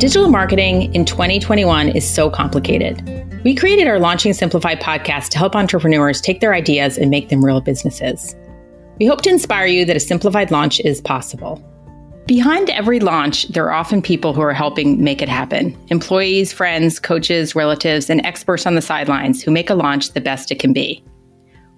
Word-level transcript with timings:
Digital 0.00 0.30
marketing 0.30 0.94
in 0.94 1.04
2021 1.04 1.90
is 1.90 2.08
so 2.08 2.30
complicated. 2.30 3.02
We 3.44 3.54
created 3.54 3.86
our 3.86 3.98
Launching 3.98 4.32
Simplified 4.32 4.80
podcast 4.80 5.28
to 5.28 5.38
help 5.38 5.54
entrepreneurs 5.54 6.22
take 6.22 6.40
their 6.40 6.54
ideas 6.54 6.96
and 6.96 7.10
make 7.10 7.28
them 7.28 7.44
real 7.44 7.60
businesses. 7.60 8.34
We 8.98 9.04
hope 9.04 9.20
to 9.20 9.28
inspire 9.28 9.66
you 9.66 9.84
that 9.84 9.96
a 9.96 10.00
simplified 10.00 10.50
launch 10.50 10.80
is 10.80 11.02
possible. 11.02 11.62
Behind 12.26 12.70
every 12.70 12.98
launch, 12.98 13.48
there 13.48 13.66
are 13.66 13.74
often 13.74 14.00
people 14.00 14.32
who 14.32 14.40
are 14.40 14.54
helping 14.54 15.04
make 15.04 15.20
it 15.20 15.28
happen 15.28 15.76
employees, 15.88 16.50
friends, 16.50 16.98
coaches, 16.98 17.54
relatives, 17.54 18.08
and 18.08 18.24
experts 18.24 18.64
on 18.64 18.76
the 18.76 18.80
sidelines 18.80 19.42
who 19.42 19.50
make 19.50 19.68
a 19.68 19.74
launch 19.74 20.12
the 20.12 20.20
best 20.22 20.50
it 20.50 20.60
can 20.60 20.72
be. 20.72 21.04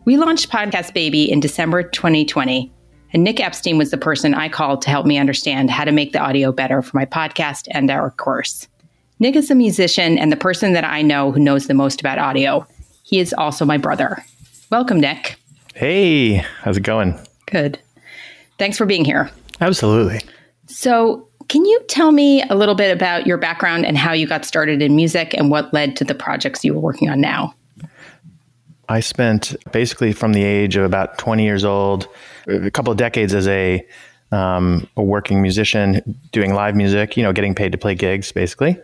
We 0.05 0.17
launched 0.17 0.49
Podcast 0.49 0.95
Baby 0.95 1.29
in 1.29 1.41
December 1.41 1.83
2020 1.83 2.73
and 3.13 3.25
Nick 3.25 3.41
Epstein 3.41 3.79
was 3.79 3.91
the 3.91 3.99
person 3.99 4.35
I 4.35 4.49
called 4.49 4.83
to 4.83 4.91
help 4.91 5.07
me 5.07 5.19
understand 5.19 5.71
how 5.71 5.85
to 5.85 5.93
make 5.93 6.13
the 6.13 6.19
audio 6.19 6.53
better 6.53 6.83
for 6.83 6.97
my 6.97 7.05
podcast 7.05 7.69
and 7.71 7.91
our 7.91 8.11
course. 8.11 8.67
Nick 9.19 9.37
is 9.37 9.51
a 9.51 9.55
musician 9.55 10.19
and 10.19 10.33
the 10.33 10.37
person 10.37 10.73
that 10.73 10.85
I 10.85 11.03
know 11.03 11.31
who 11.31 11.41
knows 11.41 11.67
the 11.67 11.75
most 11.75 12.01
about 12.01 12.19
audio. 12.19 12.67
He 13.05 13.21
is 13.21 13.33
also 13.35 13.65
my 13.65 13.77
brother. 13.77 14.25
Welcome, 14.71 15.01
Nick. 15.01 15.37
Hey, 15.75 16.37
how's 16.63 16.77
it 16.77 16.83
going? 16.83 17.19
Good. 17.47 17.79
Thanks 18.59 18.79
for 18.79 18.87
being 18.87 19.05
here. 19.05 19.31
Absolutely. 19.61 20.21
So, 20.67 21.29
can 21.49 21.65
you 21.65 21.83
tell 21.89 22.13
me 22.13 22.43
a 22.45 22.55
little 22.55 22.75
bit 22.75 22.93
about 22.93 23.27
your 23.27 23.37
background 23.37 23.85
and 23.85 23.99
how 23.99 24.13
you 24.13 24.27
got 24.27 24.45
started 24.45 24.81
in 24.81 24.97
music 24.97 25.35
and 25.35 25.51
what 25.51 25.73
led 25.75 25.97
to 25.97 26.05
the 26.05 26.15
projects 26.15 26.65
you 26.65 26.75
are 26.75 26.81
working 26.81 27.11
on 27.11 27.21
now? 27.21 27.55
I 28.89 29.01
spent 29.01 29.55
basically 29.73 30.13
from 30.13 30.33
the 30.33 30.43
age 30.43 30.77
of 30.77 30.85
about 30.85 31.19
20 31.19 31.45
years 31.45 31.65
old, 31.65 32.09
a 32.47 32.71
couple 32.71 32.91
of 32.91 32.99
decades 32.99 33.35
as 33.35 33.47
a, 33.49 33.87
um, 34.33 34.89
a 34.97 35.03
working 35.03 35.41
musician 35.43 36.19
doing 36.33 36.55
live 36.55 36.75
music, 36.75 37.17
you 37.17 37.23
know, 37.23 37.33
getting 37.33 37.55
paid 37.55 37.73
to 37.73 37.79
play 37.79 37.95
gigs 37.95 38.33
basically. 38.33 38.79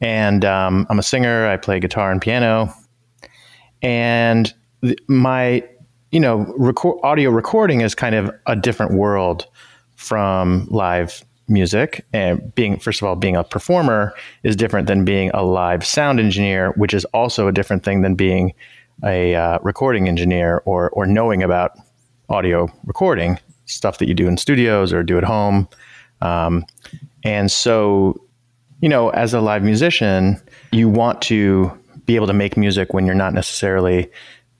And 0.00 0.44
um, 0.44 0.86
I'm 0.90 0.98
a 0.98 1.02
singer, 1.02 1.46
I 1.46 1.56
play 1.56 1.80
guitar 1.80 2.10
and 2.10 2.20
piano. 2.20 2.74
And 3.82 4.52
th- 4.82 4.98
my, 5.06 5.64
you 6.10 6.20
know, 6.20 6.52
record, 6.56 6.98
audio 7.02 7.30
recording 7.30 7.82
is 7.82 7.94
kind 7.94 8.14
of 8.14 8.30
a 8.46 8.56
different 8.56 8.92
world 8.92 9.46
from 9.96 10.66
live 10.70 11.24
music 11.48 12.04
and 12.12 12.54
being 12.54 12.78
first 12.78 13.02
of 13.02 13.08
all 13.08 13.16
being 13.16 13.36
a 13.36 13.44
performer 13.44 14.14
is 14.42 14.56
different 14.56 14.86
than 14.86 15.04
being 15.04 15.30
a 15.34 15.42
live 15.42 15.84
sound 15.84 16.18
engineer 16.18 16.70
which 16.76 16.94
is 16.94 17.04
also 17.06 17.46
a 17.46 17.52
different 17.52 17.82
thing 17.82 18.02
than 18.02 18.14
being 18.14 18.54
a 19.04 19.34
uh, 19.34 19.58
recording 19.62 20.08
engineer 20.08 20.62
or 20.64 20.90
or 20.90 21.06
knowing 21.06 21.42
about 21.42 21.72
audio 22.28 22.68
recording 22.86 23.38
stuff 23.66 23.98
that 23.98 24.08
you 24.08 24.14
do 24.14 24.26
in 24.26 24.36
studios 24.36 24.92
or 24.92 25.02
do 25.02 25.18
at 25.18 25.24
home. 25.24 25.68
Um, 26.20 26.64
and 27.24 27.50
so, 27.50 28.20
you 28.80 28.88
know, 28.88 29.10
as 29.10 29.34
a 29.34 29.40
live 29.40 29.62
musician, 29.62 30.40
you 30.72 30.88
want 30.88 31.22
to 31.22 31.70
be 32.06 32.16
able 32.16 32.26
to 32.26 32.32
make 32.32 32.56
music 32.56 32.92
when 32.92 33.06
you're 33.06 33.14
not 33.14 33.32
necessarily 33.34 34.10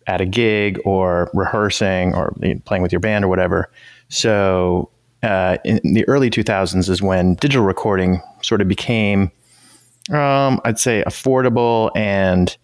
at 0.06 0.20
a 0.20 0.26
gig 0.26 0.80
or 0.84 1.30
rehearsing 1.34 2.14
or 2.14 2.34
playing 2.64 2.82
with 2.82 2.92
your 2.92 3.00
band 3.00 3.24
or 3.24 3.28
whatever. 3.28 3.70
So, 4.08 4.90
uh, 5.22 5.58
in 5.64 5.80
the 5.94 6.06
early 6.08 6.30
2000s 6.30 6.88
is 6.88 7.00
when 7.00 7.36
digital 7.36 7.64
recording 7.64 8.20
sort 8.42 8.60
of 8.60 8.66
became, 8.66 9.30
um, 10.10 10.60
I'd 10.64 10.80
say, 10.80 11.04
affordable 11.06 11.90
and 11.94 12.56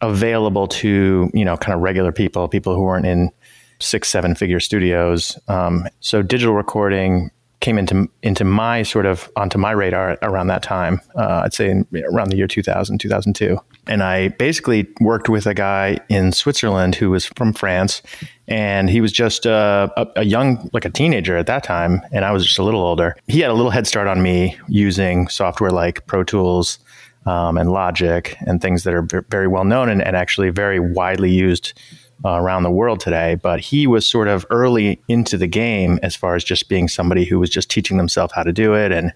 available 0.00 0.66
to 0.68 1.30
you 1.34 1.44
know 1.44 1.56
kind 1.56 1.74
of 1.74 1.80
regular 1.80 2.12
people, 2.12 2.48
people 2.48 2.74
who 2.74 2.82
weren't 2.82 3.06
in 3.06 3.30
six 3.78 4.08
seven 4.08 4.34
figure 4.34 4.60
studios. 4.60 5.38
Um, 5.48 5.86
so 6.00 6.22
digital 6.22 6.54
recording 6.54 7.30
came 7.60 7.76
into 7.76 8.08
into 8.22 8.44
my 8.44 8.82
sort 8.82 9.06
of 9.06 9.30
onto 9.36 9.58
my 9.58 9.72
radar 9.72 10.16
around 10.22 10.46
that 10.46 10.62
time. 10.62 11.00
Uh, 11.16 11.42
I'd 11.44 11.54
say 11.54 11.70
in, 11.70 11.86
around 12.12 12.30
the 12.30 12.36
year 12.36 12.46
2000, 12.46 12.98
2002. 12.98 13.58
And 13.88 14.02
I 14.02 14.28
basically 14.28 14.86
worked 15.00 15.28
with 15.28 15.46
a 15.46 15.54
guy 15.54 15.98
in 16.08 16.32
Switzerland 16.32 16.94
who 16.94 17.10
was 17.10 17.26
from 17.26 17.52
France, 17.52 18.02
and 18.46 18.90
he 18.90 19.00
was 19.00 19.12
just 19.12 19.46
uh, 19.46 19.88
a, 19.96 20.06
a, 20.16 20.24
young, 20.24 20.68
like 20.72 20.84
a 20.84 20.90
teenager 20.90 21.36
at 21.36 21.46
that 21.46 21.64
time, 21.64 22.02
and 22.12 22.24
I 22.24 22.32
was 22.32 22.44
just 22.44 22.58
a 22.58 22.62
little 22.62 22.82
older. 22.82 23.16
He 23.28 23.40
had 23.40 23.50
a 23.50 23.54
little 23.54 23.70
head 23.70 23.86
start 23.86 24.06
on 24.06 24.22
me 24.22 24.58
using 24.68 25.28
software 25.28 25.70
like 25.70 26.06
Pro 26.06 26.22
Tools 26.22 26.78
um, 27.26 27.58
and 27.58 27.70
Logic 27.70 28.36
and 28.46 28.60
things 28.60 28.84
that 28.84 28.94
are 28.94 29.06
very 29.28 29.48
well 29.48 29.64
known 29.64 29.88
and, 29.88 30.02
and 30.02 30.16
actually 30.16 30.50
very 30.50 30.80
widely 30.80 31.30
used 31.30 31.78
uh, 32.24 32.30
around 32.30 32.62
the 32.62 32.70
world 32.70 33.00
today. 33.00 33.36
But 33.36 33.60
he 33.60 33.86
was 33.86 34.06
sort 34.06 34.28
of 34.28 34.44
early 34.50 35.00
into 35.08 35.36
the 35.36 35.46
game 35.46 35.98
as 36.02 36.16
far 36.16 36.34
as 36.34 36.44
just 36.44 36.68
being 36.68 36.88
somebody 36.88 37.24
who 37.24 37.38
was 37.38 37.50
just 37.50 37.70
teaching 37.70 37.96
themselves 37.96 38.32
how 38.34 38.42
to 38.42 38.52
do 38.52 38.74
it 38.74 38.92
and 38.92 39.12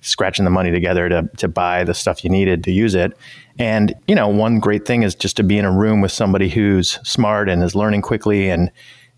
scratching 0.00 0.44
the 0.44 0.50
money 0.50 0.70
together 0.70 1.08
to, 1.08 1.28
to 1.36 1.48
buy 1.48 1.84
the 1.84 1.94
stuff 1.94 2.24
you 2.24 2.30
needed 2.30 2.64
to 2.64 2.72
use 2.72 2.94
it. 2.94 3.16
And, 3.58 3.94
you 4.06 4.14
know, 4.14 4.28
one 4.28 4.58
great 4.58 4.86
thing 4.86 5.02
is 5.02 5.14
just 5.14 5.36
to 5.36 5.42
be 5.42 5.58
in 5.58 5.64
a 5.64 5.72
room 5.72 6.00
with 6.00 6.12
somebody 6.12 6.48
who's 6.48 6.92
smart 7.08 7.48
and 7.48 7.62
is 7.62 7.74
learning 7.74 8.02
quickly 8.02 8.48
and, 8.50 8.70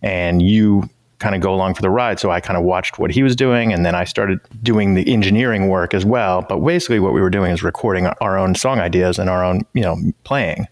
and 0.02 0.42
you 0.42 0.88
kind 1.18 1.34
of 1.34 1.40
go 1.40 1.52
along 1.52 1.74
for 1.74 1.82
the 1.82 1.90
ride. 1.90 2.20
So 2.20 2.30
I 2.30 2.40
kind 2.40 2.56
of 2.56 2.64
watched 2.64 2.98
what 2.98 3.10
he 3.10 3.22
was 3.22 3.34
doing, 3.34 3.72
and 3.72 3.84
then 3.84 3.94
I 3.94 4.04
started 4.04 4.40
doing 4.62 4.94
the 4.94 5.12
engineering 5.12 5.68
work 5.68 5.94
as 5.94 6.04
well. 6.04 6.42
But 6.48 6.58
basically, 6.58 7.00
what 7.00 7.12
we 7.12 7.20
were 7.20 7.30
doing 7.30 7.50
is 7.50 7.62
recording 7.62 8.06
our 8.06 8.38
own 8.38 8.54
song 8.54 8.78
ideas 8.78 9.18
and 9.18 9.28
our 9.28 9.44
own, 9.44 9.62
you 9.74 9.82
know, 9.82 9.96
playing. 10.24 10.66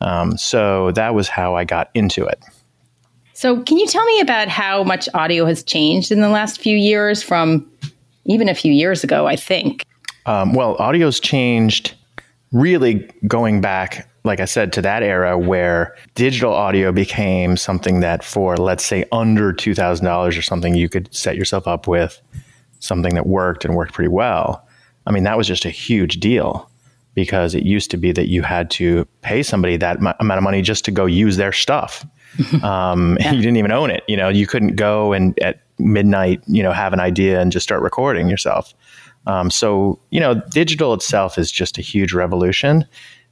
Um, 0.00 0.36
so 0.36 0.90
that 0.92 1.14
was 1.14 1.28
how 1.28 1.54
I 1.54 1.64
got 1.64 1.90
into 1.94 2.24
it. 2.24 2.42
So, 3.34 3.62
can 3.62 3.78
you 3.78 3.86
tell 3.86 4.04
me 4.04 4.20
about 4.20 4.48
how 4.48 4.82
much 4.82 5.08
audio 5.14 5.44
has 5.46 5.62
changed 5.62 6.12
in 6.12 6.20
the 6.20 6.28
last 6.28 6.60
few 6.60 6.76
years 6.76 7.22
from 7.22 7.68
even 8.24 8.48
a 8.48 8.54
few 8.54 8.72
years 8.72 9.02
ago, 9.02 9.26
I 9.26 9.36
think? 9.36 9.84
Um, 10.26 10.54
well, 10.54 10.76
audio's 10.76 11.18
changed 11.18 11.94
really 12.52 13.10
going 13.26 13.60
back 13.60 14.08
like 14.24 14.40
I 14.40 14.44
said, 14.44 14.72
to 14.74 14.82
that 14.82 15.02
era 15.02 15.36
where 15.38 15.96
digital 16.14 16.52
audio 16.52 16.92
became 16.92 17.56
something 17.56 18.00
that 18.00 18.24
for, 18.24 18.56
let's 18.56 18.84
say, 18.84 19.04
under 19.10 19.52
$2,000 19.52 20.38
or 20.38 20.42
something, 20.42 20.74
you 20.74 20.88
could 20.88 21.12
set 21.14 21.36
yourself 21.36 21.66
up 21.66 21.88
with 21.88 22.20
something 22.78 23.14
that 23.14 23.26
worked 23.26 23.64
and 23.64 23.74
worked 23.74 23.94
pretty 23.94 24.08
well. 24.08 24.66
I 25.06 25.10
mean, 25.10 25.24
that 25.24 25.36
was 25.36 25.46
just 25.46 25.64
a 25.64 25.70
huge 25.70 26.20
deal 26.20 26.70
because 27.14 27.54
it 27.54 27.64
used 27.64 27.90
to 27.90 27.96
be 27.96 28.12
that 28.12 28.28
you 28.28 28.42
had 28.42 28.70
to 28.70 29.06
pay 29.20 29.42
somebody 29.42 29.76
that 29.76 29.96
m- 29.96 30.14
amount 30.20 30.38
of 30.38 30.44
money 30.44 30.62
just 30.62 30.84
to 30.86 30.90
go 30.90 31.04
use 31.06 31.36
their 31.36 31.52
stuff. 31.52 32.06
Um, 32.62 33.18
yeah. 33.20 33.32
You 33.32 33.42
didn't 33.42 33.58
even 33.58 33.72
own 33.72 33.90
it. 33.90 34.04
You 34.08 34.16
know, 34.16 34.30
you 34.30 34.46
couldn't 34.46 34.76
go 34.76 35.12
and 35.12 35.38
at 35.40 35.60
midnight, 35.78 36.42
you 36.46 36.62
know, 36.62 36.72
have 36.72 36.94
an 36.94 37.00
idea 37.00 37.40
and 37.40 37.52
just 37.52 37.64
start 37.64 37.82
recording 37.82 38.30
yourself. 38.30 38.72
Um, 39.26 39.50
so, 39.50 40.00
you 40.10 40.18
know, 40.18 40.40
digital 40.50 40.94
itself 40.94 41.36
is 41.36 41.52
just 41.52 41.76
a 41.76 41.82
huge 41.82 42.14
revolution. 42.14 42.86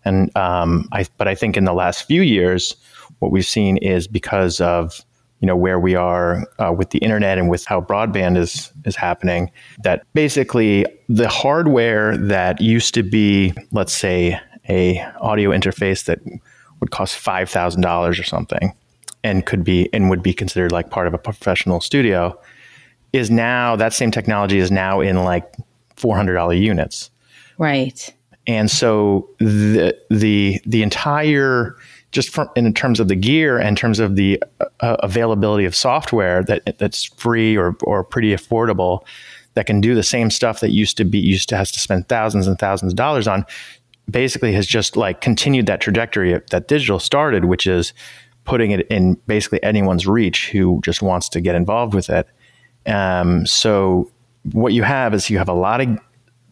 And 0.05 0.35
um, 0.37 0.89
I, 0.93 1.07
but 1.19 1.29
I 1.29 1.35
think 1.35 1.57
in 1.57 1.65
the 1.65 1.75
last 1.75 2.05
few 2.05 2.23
years, 2.23 2.75
what 3.19 3.31
we've 3.31 3.47
seen 3.47 3.77
is 3.79 4.07
because 4.09 4.61
of 4.61 5.05
you 5.41 5.47
know 5.47 5.57
where 5.57 5.81
we 5.81 5.95
are 5.95 6.47
uh, 6.59 6.73
with 6.73 6.91
the 6.91 6.99
internet 6.99 7.39
and 7.39 7.49
with 7.49 7.65
how 7.65 7.81
broadband 7.81 8.37
is 8.37 8.71
is 8.85 8.97
happening, 8.97 9.51
that 9.83 10.05
basically 10.13 10.85
the 11.09 11.29
hardware 11.29 12.17
that 12.17 12.61
used 12.61 12.95
to 12.95 13.03
be, 13.03 13.55
let's 13.73 13.93
say, 13.93 14.39
a 14.69 15.01
audio 15.21 15.51
interface 15.51 16.05
that 16.05 16.21
would 16.81 16.91
cost 16.91 17.17
five 17.17 17.49
thousand 17.49 17.81
dollars 17.81 18.19
or 18.19 18.23
something, 18.25 18.75
and 19.25 19.47
could 19.47 19.65
be 19.65 19.89
and 19.95 20.11
would 20.11 20.23
be 20.23 20.35
considered 20.35 20.73
like 20.73 20.91
part 20.91 21.07
of 21.07 21.15
a 21.15 21.19
professional 21.19 21.81
studio, 21.81 22.39
is 23.13 23.31
now 23.31 23.77
that 23.77 23.93
same 23.93 24.11
technology 24.11 24.59
is 24.59 24.71
now 24.71 25.01
in 25.01 25.25
like 25.25 25.55
four 25.97 26.17
hundred 26.17 26.35
dollar 26.35 26.55
units. 26.55 27.11
Right. 27.57 28.15
And 28.51 28.71
so 28.71 29.29
the 29.39 29.97
the 30.11 30.61
the 30.67 30.83
entire 30.83 31.77
just 32.13 32.31
from 32.31 32.49
in 32.57 32.73
terms 32.75 32.99
of 33.01 33.09
the 33.09 33.15
gear 33.15 33.59
and 33.59 33.69
in 33.69 33.77
terms 33.77 34.01
of 34.01 34.17
the 34.17 34.43
uh, 34.81 34.97
availability 35.01 35.65
of 35.65 35.75
software 35.75 36.43
that 36.45 36.79
that's 36.79 37.05
free 37.05 37.57
or 37.57 37.77
or 37.83 38.03
pretty 38.05 38.35
affordable 38.35 39.05
that 39.55 39.67
can 39.67 39.81
do 39.81 39.95
the 39.95 40.03
same 40.03 40.31
stuff 40.31 40.61
that 40.61 40.71
used 40.71 40.97
to 40.97 41.05
be 41.05 41.19
used 41.19 41.49
to 41.49 41.57
has 41.57 41.71
to 41.73 41.81
spend 41.81 42.09
thousands 42.09 42.47
and 42.47 42.59
thousands 42.59 42.93
of 42.93 42.97
dollars 42.97 43.29
on 43.29 43.45
basically 44.11 44.53
has 44.53 44.67
just 44.67 44.97
like 44.97 45.21
continued 45.21 45.67
that 45.67 45.81
trajectory 45.81 46.41
that 46.51 46.67
digital 46.67 46.99
started 46.99 47.45
which 47.45 47.67
is 47.67 47.93
putting 48.45 48.71
it 48.73 48.87
in 48.89 49.15
basically 49.27 49.63
anyone's 49.63 50.07
reach 50.07 50.51
who 50.51 50.81
just 50.83 51.03
wants 51.03 51.29
to 51.29 51.41
get 51.41 51.55
involved 51.55 51.95
with 51.95 52.11
it. 52.11 52.27
Um, 52.87 53.47
so 53.47 54.11
what 54.53 54.73
you 54.73 54.83
have 54.83 55.15
is 55.15 55.31
you 55.31 55.39
have 55.39 55.49
a 55.49 55.55
lot 55.55 55.81
of 55.81 55.99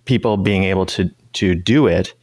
people 0.05 0.37
being 0.37 0.65
able 0.65 0.87
to 0.87 1.11
to 1.39 1.55
do 1.55 1.87
it. 1.87 2.15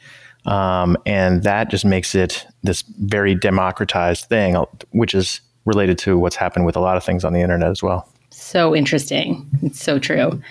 Um, 0.45 0.95
and 1.06 1.44
that 1.44 1.69
just 1.69 1.85
makes 1.85 2.13
it 2.13 2.45
this 2.63 2.83
very 3.00 3.33
democratized 3.33 4.25
thing, 4.25 4.56
which 4.91 5.15
is 5.15 5.41
related 5.65 5.97
to 6.00 6.17
what's 6.17 6.35
happened 6.35 6.65
with 6.65 6.75
a 6.75 6.79
lot 6.79 6.97
of 6.97 7.03
things 7.03 7.25
on 7.25 7.33
the 7.33 7.41
internet 7.41 7.69
as 7.69 7.81
well. 7.81 8.07
So 8.29 8.75
interesting. 8.75 9.47
It's 9.63 9.81
so 9.83 9.97
true. 9.97 10.41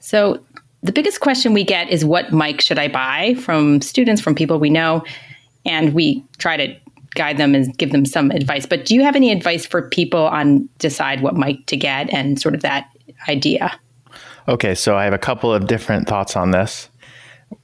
So, 0.00 0.42
the 0.82 0.92
biggest 0.92 1.20
question 1.20 1.54
we 1.54 1.64
get 1.64 1.88
is 1.88 2.04
what 2.04 2.32
mic 2.32 2.60
should 2.60 2.78
I 2.78 2.86
buy 2.86 3.34
from 3.34 3.80
students, 3.80 4.22
from 4.22 4.36
people 4.36 4.60
we 4.60 4.70
know? 4.70 5.02
And 5.66 5.92
we 5.92 6.24
try 6.38 6.56
to 6.56 6.76
guide 7.16 7.36
them 7.36 7.54
and 7.54 7.76
give 7.76 7.90
them 7.90 8.06
some 8.06 8.30
advice. 8.30 8.64
But 8.64 8.86
do 8.86 8.94
you 8.94 9.02
have 9.02 9.16
any 9.16 9.32
advice 9.32 9.66
for 9.66 9.88
people 9.88 10.26
on 10.26 10.68
decide 10.78 11.20
what 11.20 11.34
mic 11.34 11.66
to 11.66 11.76
get 11.76 12.08
and 12.10 12.40
sort 12.40 12.54
of 12.54 12.60
that 12.62 12.88
idea? 13.28 13.72
Okay, 14.46 14.74
so 14.74 14.96
I 14.96 15.04
have 15.04 15.12
a 15.12 15.18
couple 15.18 15.52
of 15.52 15.66
different 15.66 16.08
thoughts 16.08 16.36
on 16.36 16.52
this. 16.52 16.88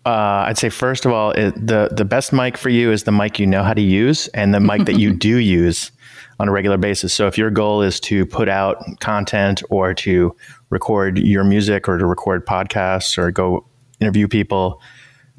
Uh, 0.07 0.45
I'd 0.49 0.59
say 0.59 0.71
first 0.71 1.05
of 1.05 1.13
all, 1.13 1.33
it, 1.33 1.55
the 1.55 1.89
the 1.93 2.05
best 2.05 2.33
mic 2.33 2.57
for 2.57 2.69
you 2.69 2.91
is 2.91 3.05
the 3.05 3.13
mic 3.13 3.39
you 3.39 3.47
know 3.47 3.63
how 3.63 3.75
to 3.75 3.83
use 3.83 4.29
and 4.29 4.55
the 4.55 4.61
mic 4.61 4.87
that 4.87 4.99
you 4.99 5.13
do 5.29 5.37
use 5.37 5.91
on 6.41 6.49
a 6.49 6.53
regular 6.53 6.77
basis. 6.77 7.15
So 7.15 7.27
if 7.27 7.39
your 7.39 7.51
goal 7.51 7.83
is 7.83 8.01
to 8.01 8.27
put 8.27 8.49
out 8.49 8.83
content 9.01 9.63
or 9.71 9.95
to 9.95 10.35
record 10.71 11.19
your 11.19 11.45
music 11.45 11.89
or 11.89 11.99
to 11.99 12.07
record 12.07 12.47
podcasts 12.47 13.17
or 13.17 13.31
go 13.31 13.67
interview 14.01 14.27
people, 14.27 14.81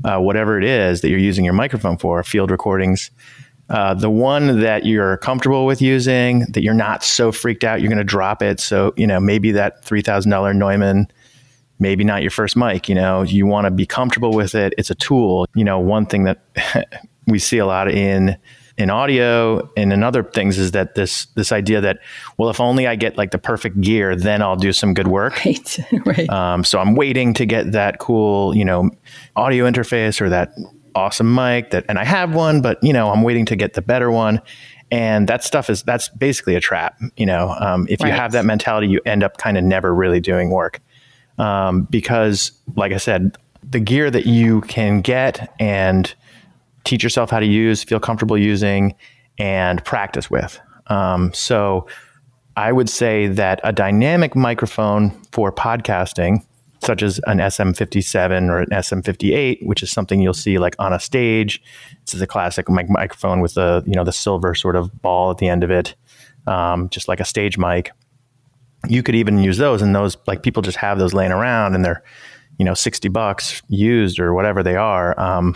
uh, 0.04 0.20
whatever 0.20 0.58
it 0.58 0.64
is 0.64 1.02
that 1.02 1.10
you're 1.10 1.20
using 1.20 1.44
your 1.46 1.54
microphone 1.54 1.98
for, 1.98 2.24
field 2.24 2.52
recordings, 2.52 3.12
uh, 3.70 3.94
the 3.94 4.10
one 4.10 4.62
that 4.62 4.86
you're 4.86 5.18
comfortable 5.18 5.66
with 5.66 5.82
using, 5.82 6.46
that 6.52 6.62
you're 6.62 6.74
not 6.74 7.04
so 7.04 7.32
freaked 7.32 7.64
out, 7.64 7.82
you're 7.82 7.90
going 7.90 7.98
to 7.98 8.04
drop 8.04 8.42
it. 8.42 8.60
So, 8.60 8.94
you 8.96 9.08
know, 9.08 9.20
maybe 9.20 9.52
that 9.52 9.84
$3,000 9.84 10.56
Neumann, 10.56 11.08
maybe 11.80 12.04
not 12.04 12.22
your 12.22 12.32
first 12.32 12.56
mic, 12.56 12.88
you 12.88 12.96
know, 12.96 13.22
you 13.22 13.46
want 13.46 13.66
to 13.66 13.72
be 13.72 13.86
comfortable 13.86 14.32
with 14.32 14.56
it. 14.56 14.74
It's 14.78 14.90
a 14.90 14.96
tool. 14.96 15.46
You 15.56 15.64
know, 15.64 15.80
one 15.80 16.06
thing 16.06 16.24
that 16.24 16.40
we 17.28 17.40
see 17.40 17.58
a 17.58 17.66
lot 17.66 17.92
in, 17.92 18.38
in 18.78 18.90
audio 18.90 19.70
and 19.78 19.94
in 19.94 20.04
other 20.04 20.24
things 20.24 20.58
is 20.58 20.72
that 20.72 20.96
this 20.96 21.28
this 21.36 21.54
idea 21.54 21.80
that 21.80 22.00
well 22.38 22.50
if 22.50 22.60
only 22.60 22.88
I 22.88 22.98
get 22.98 23.18
like 23.18 23.32
the 23.32 23.38
perfect 23.38 23.80
gear 23.80 24.18
then 24.18 24.42
I'll 24.42 24.58
do 24.58 24.74
some 24.74 24.94
good 24.94 25.08
work 25.08 25.46
right 25.46 25.80
right 26.06 26.30
um, 26.30 26.66
so 26.66 26.80
I'm 26.80 26.94
waiting 26.94 27.34
to 27.36 27.46
get 27.46 27.72
that 27.72 28.00
cool 28.00 28.54
you 28.54 28.66
know 28.66 28.90
audio 29.34 29.64
interface 29.64 30.20
or 30.20 30.28
that 30.28 30.52
awesome 30.96 31.36
mic 31.36 31.72
that 31.72 31.86
and 31.88 32.00
I 32.00 32.06
have 32.06 32.34
one, 32.34 32.62
but 32.62 32.82
you 32.84 32.94
know, 32.94 33.12
I'm 33.12 33.22
waiting 33.22 33.46
to 33.48 33.56
get 33.56 33.74
the 33.74 33.82
better 33.82 34.10
one. 34.10 34.42
And 34.92 35.28
that 35.28 35.44
stuff 35.44 35.70
is 35.70 35.84
that's 35.84 36.10
basically 36.10 36.56
a 36.56 36.60
trap. 36.60 37.00
You 37.18 37.26
know, 37.26 37.50
um, 37.60 37.86
if 37.90 38.02
right. 38.02 38.10
you 38.10 38.16
have 38.16 38.32
that 38.32 38.46
mentality, 38.46 38.88
you 38.88 39.02
end 39.06 39.24
up 39.24 39.38
kind 39.38 39.58
of 39.58 39.64
never 39.64 39.94
really 39.94 40.20
doing 40.20 40.52
work. 40.52 40.80
Um, 41.38 41.84
because, 41.90 42.52
like 42.76 42.92
I 42.92 42.98
said, 42.98 43.38
the 43.70 43.80
gear 43.80 44.10
that 44.10 44.26
you 44.26 44.62
can 44.62 45.02
get 45.02 45.54
and 45.60 46.14
teach 46.84 47.04
yourself 47.04 47.30
how 47.30 47.40
to 47.40 47.46
use, 47.46 47.84
feel 47.84 48.00
comfortable 48.00 48.38
using, 48.38 48.96
and 49.38 49.84
practice 49.84 50.30
with. 50.30 50.60
Um, 50.88 51.34
so, 51.34 51.88
I 52.58 52.72
would 52.72 52.90
say 52.90 53.28
that 53.28 53.60
a 53.64 53.74
dynamic 53.74 54.36
microphone 54.36 55.12
for 55.32 55.52
podcasting 55.52 56.46
such 56.86 57.02
as 57.02 57.20
an 57.26 57.40
SM57 57.40 58.50
or 58.50 58.60
an 58.60 58.70
SM58, 58.70 59.66
which 59.66 59.82
is 59.82 59.92
something 59.92 60.22
you'll 60.22 60.34
see 60.34 60.58
like 60.60 60.76
on 60.80 60.94
a 60.94 61.00
stage. 61.00 61.62
This 62.06 62.14
is 62.14 62.22
a 62.22 62.28
classic 62.28 62.70
mic- 62.70 62.90
microphone 62.90 63.42
with 63.42 63.56
the 63.56 63.84
you 63.86 63.94
know 63.94 64.04
the 64.04 64.14
silver 64.14 64.56
sort 64.56 64.76
of 64.76 65.02
ball 65.02 65.32
at 65.32 65.40
the 65.40 65.50
end 65.50 65.64
of 65.64 65.72
it, 65.72 65.96
um, 66.48 66.90
just 66.90 67.08
like 67.08 67.20
a 67.20 67.26
stage 67.26 67.58
mic. 67.58 67.92
You 68.88 69.04
could 69.04 69.16
even 69.16 69.40
use 69.40 69.58
those, 69.58 69.82
and 69.82 69.96
those 69.96 70.18
like 70.28 70.44
people 70.44 70.62
just 70.62 70.78
have 70.78 71.00
those 71.00 71.14
laying 71.14 71.32
around, 71.32 71.76
and 71.76 71.84
they're 71.84 72.04
you 72.58 72.66
know 72.66 72.74
sixty 72.74 73.10
bucks 73.10 73.62
used 73.68 74.20
or 74.20 74.34
whatever 74.34 74.64
they 74.64 74.76
are. 74.76 75.20
Um, 75.20 75.56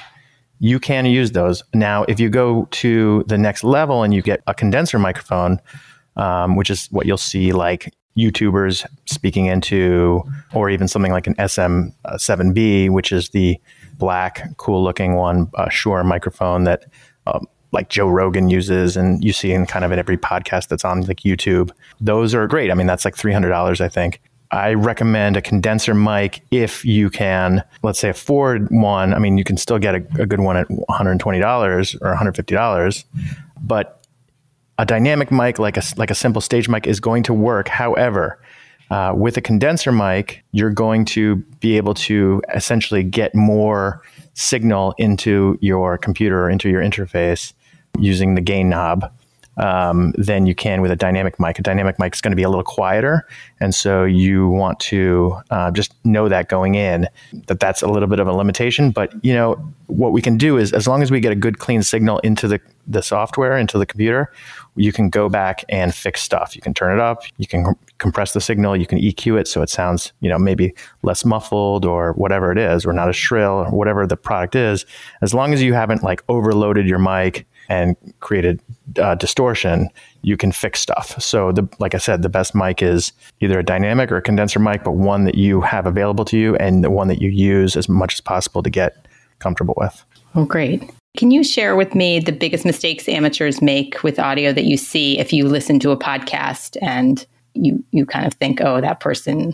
you 0.60 0.80
can 0.80 1.06
use 1.06 1.32
those 1.32 1.64
now. 1.74 2.04
If 2.08 2.20
you 2.20 2.30
go 2.30 2.68
to 2.72 3.24
the 3.28 3.38
next 3.38 3.64
level 3.64 4.04
and 4.04 4.14
you 4.14 4.22
get 4.22 4.42
a 4.48 4.54
condenser 4.54 5.00
microphone, 5.00 5.60
um, 6.18 6.56
which 6.56 6.70
is 6.70 6.88
what 6.92 7.06
you'll 7.06 7.18
see 7.18 7.54
like 7.54 7.94
YouTubers 8.18 8.86
speaking 9.06 9.46
into, 9.46 10.22
or 10.54 10.70
even 10.70 10.88
something 10.88 11.12
like 11.12 11.28
an 11.28 11.36
SM7B, 11.36 12.90
which 12.90 13.12
is 13.12 13.30
the 13.30 13.58
black, 13.98 14.58
cool 14.58 14.84
looking 14.84 15.16
one, 15.16 15.50
uh, 15.56 15.70
Shure 15.70 16.04
microphone 16.04 16.66
that 16.66 16.86
um, 17.28 17.48
like 17.72 17.90
Joe 17.90 18.08
Rogan 18.08 18.50
uses, 18.50 18.98
and 18.98 19.24
you 19.24 19.34
see 19.34 19.52
in 19.52 19.66
kind 19.66 19.86
of 19.86 19.92
in 19.92 20.00
every 20.00 20.18
podcast 20.18 20.68
that's 20.68 20.86
on 20.86 21.02
like 21.02 21.22
YouTube. 21.22 21.72
Those 22.02 22.34
are 22.34 22.48
great. 22.48 22.72
I 22.72 22.74
mean, 22.74 22.88
that's 22.88 23.06
like 23.06 23.16
three 23.16 23.34
hundred 23.34 23.50
dollars, 23.50 23.82
I 23.82 23.90
think. 23.90 24.22
I 24.52 24.74
recommend 24.74 25.38
a 25.38 25.42
condenser 25.42 25.94
mic 25.94 26.42
if 26.50 26.84
you 26.84 27.10
can, 27.12 27.64
let's 27.84 28.00
say, 28.00 28.10
afford 28.10 28.68
one. 28.72 29.14
I 29.14 29.20
mean, 29.20 29.38
you 29.38 29.44
can 29.44 29.58
still 29.58 29.78
get 29.78 29.94
a, 29.94 30.22
a 30.22 30.26
good 30.26 30.40
one 30.40 30.58
at 30.58 30.68
$120 30.68 32.02
or 32.02 32.16
$150, 32.16 33.06
but 33.62 34.04
a 34.80 34.86
dynamic 34.86 35.30
mic 35.32 35.60
like 35.60 35.78
a 35.78 35.84
like 35.98 36.10
a 36.10 36.16
simple 36.16 36.42
stage 36.42 36.68
mic 36.68 36.88
is 36.88 37.00
going 37.00 37.22
to 37.24 37.34
work. 37.34 37.68
However, 37.68 38.42
uh, 38.90 39.14
with 39.16 39.38
a 39.38 39.42
condenser 39.42 39.92
mic, 39.92 40.44
you're 40.52 40.72
going 40.72 41.06
to 41.06 41.36
be 41.60 41.78
able 41.78 41.94
to 41.94 42.42
essentially 42.56 43.04
get 43.04 43.36
more 43.36 44.02
signal 44.34 44.96
into 44.98 45.60
your 45.62 45.98
computer 45.98 46.46
or 46.46 46.50
into 46.50 46.70
your 46.70 46.82
interface 46.82 47.54
using 47.98 48.36
the 48.36 48.42
gain 48.42 48.70
knob 48.70 49.12
um, 49.60 50.14
than 50.18 50.46
you 50.46 50.56
can 50.56 50.82
with 50.82 50.90
a 50.90 50.96
dynamic 50.96 51.40
mic. 51.40 51.60
A 51.60 51.62
dynamic 51.62 52.00
mic 52.00 52.16
is 52.16 52.22
going 52.22 52.32
to 52.32 52.36
be 52.36 52.44
a 52.44 52.50
little 52.50 52.64
quieter, 52.64 53.28
and 53.60 53.76
so 53.76 54.06
you 54.06 54.48
want 54.48 54.80
to 54.82 55.36
uh, 55.52 55.70
just 55.72 55.94
know 56.06 56.30
that 56.30 56.48
going 56.48 56.76
in 56.76 57.08
that 57.48 57.60
that's 57.60 57.82
a 57.82 57.88
little 57.88 58.08
bit 58.08 58.20
of 58.20 58.28
a 58.28 58.34
limitation. 58.34 58.92
But 58.92 59.14
you 59.24 59.34
know 59.34 59.56
what 59.88 60.14
we 60.14 60.22
can 60.22 60.38
do 60.38 60.58
is 60.58 60.72
as 60.72 60.88
long 60.88 61.02
as 61.02 61.12
we 61.12 61.20
get 61.20 61.32
a 61.32 61.36
good 61.36 61.60
clean 61.60 61.84
signal 61.84 62.20
into 62.20 62.48
the 62.48 62.60
the 62.88 63.04
software 63.04 63.56
into 63.58 63.78
the 63.78 63.86
computer, 63.86 64.32
you 64.76 64.92
can 64.92 65.10
go 65.10 65.30
back 65.30 65.64
and 65.70 65.94
fix 65.94 66.22
stuff. 66.22 66.56
You 66.56 66.62
can 66.62 66.74
turn 66.74 66.98
it 66.98 67.00
up, 67.00 67.24
you 67.38 67.46
can 67.46 67.76
compress 67.98 68.34
the 68.34 68.42
signal, 68.42 68.78
you 68.78 68.88
can 68.88 68.98
EQ 68.98 69.42
it 69.42 69.48
so 69.48 69.62
it 69.62 69.70
sounds, 69.70 70.14
you 70.22 70.30
know, 70.30 70.40
maybe 70.40 70.74
less 71.04 71.24
muffled 71.26 71.86
or 71.86 72.14
whatever 72.14 72.52
it 72.52 72.58
is, 72.58 72.86
or 72.86 72.94
not 72.94 73.10
as 73.10 73.16
shrill 73.16 73.52
or 73.52 73.70
whatever 73.70 74.08
the 74.08 74.18
product 74.18 74.56
is. 74.56 74.86
As 75.22 75.34
long 75.34 75.54
as 75.54 75.62
you 75.62 75.74
haven't 75.74 76.02
like 76.02 76.24
overloaded 76.30 76.88
your 76.88 77.00
mic 77.00 77.46
and 77.70 77.96
created 78.20 78.62
uh, 79.00 79.16
distortion, 79.16 79.90
you 80.22 80.36
can 80.36 80.52
fix 80.52 80.80
stuff. 80.80 81.22
So, 81.22 81.52
the, 81.52 81.68
like 81.80 81.96
I 81.96 82.00
said, 82.00 82.22
the 82.22 82.30
best 82.30 82.56
mic 82.56 82.82
is 82.82 83.14
either 83.40 83.60
a 83.60 83.64
dynamic 83.64 84.12
or 84.12 84.18
a 84.18 84.22
condenser 84.22 84.60
mic, 84.60 84.84
but 84.84 84.92
one 84.92 85.26
that 85.26 85.36
you 85.36 85.62
have 85.62 85.86
available 85.86 86.26
to 86.26 86.38
you 86.38 86.56
and 86.56 86.84
the 86.84 86.90
one 86.90 87.08
that 87.08 87.22
you 87.22 87.30
use 87.30 87.76
as 87.78 87.88
much 87.88 88.16
as 88.16 88.22
possible 88.22 88.64
to 88.64 88.70
get 88.70 89.08
comfortable 89.40 89.76
with. 89.78 90.04
Oh, 90.36 90.46
great. 90.46 90.84
Can 91.18 91.32
you 91.32 91.44
share 91.44 91.76
with 91.76 91.96
me 91.96 92.20
the 92.20 92.32
biggest 92.32 92.66
mistakes 92.66 93.10
amateurs 93.10 93.62
make 93.62 94.04
with 94.04 94.20
audio 94.20 94.54
that 94.54 94.66
you 94.66 94.78
see 94.78 95.18
if 95.18 95.34
you 95.34 95.48
listen 95.48 95.80
to 95.80 95.92
a 95.92 95.98
podcast 95.98 96.78
and 96.82 97.26
you 97.54 97.84
you 97.92 98.06
kind 98.06 98.26
of 98.26 98.34
think, 98.34 98.62
oh, 98.62 98.80
that 98.82 99.00
person 99.00 99.54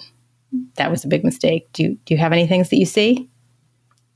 that 0.75 0.91
was 0.91 1.03
a 1.03 1.07
big 1.07 1.23
mistake. 1.23 1.68
Do 1.73 1.83
you 1.83 1.97
do 2.06 2.13
you 2.13 2.18
have 2.19 2.31
any 2.31 2.47
things 2.47 2.69
that 2.69 2.77
you 2.77 2.85
see? 2.85 3.29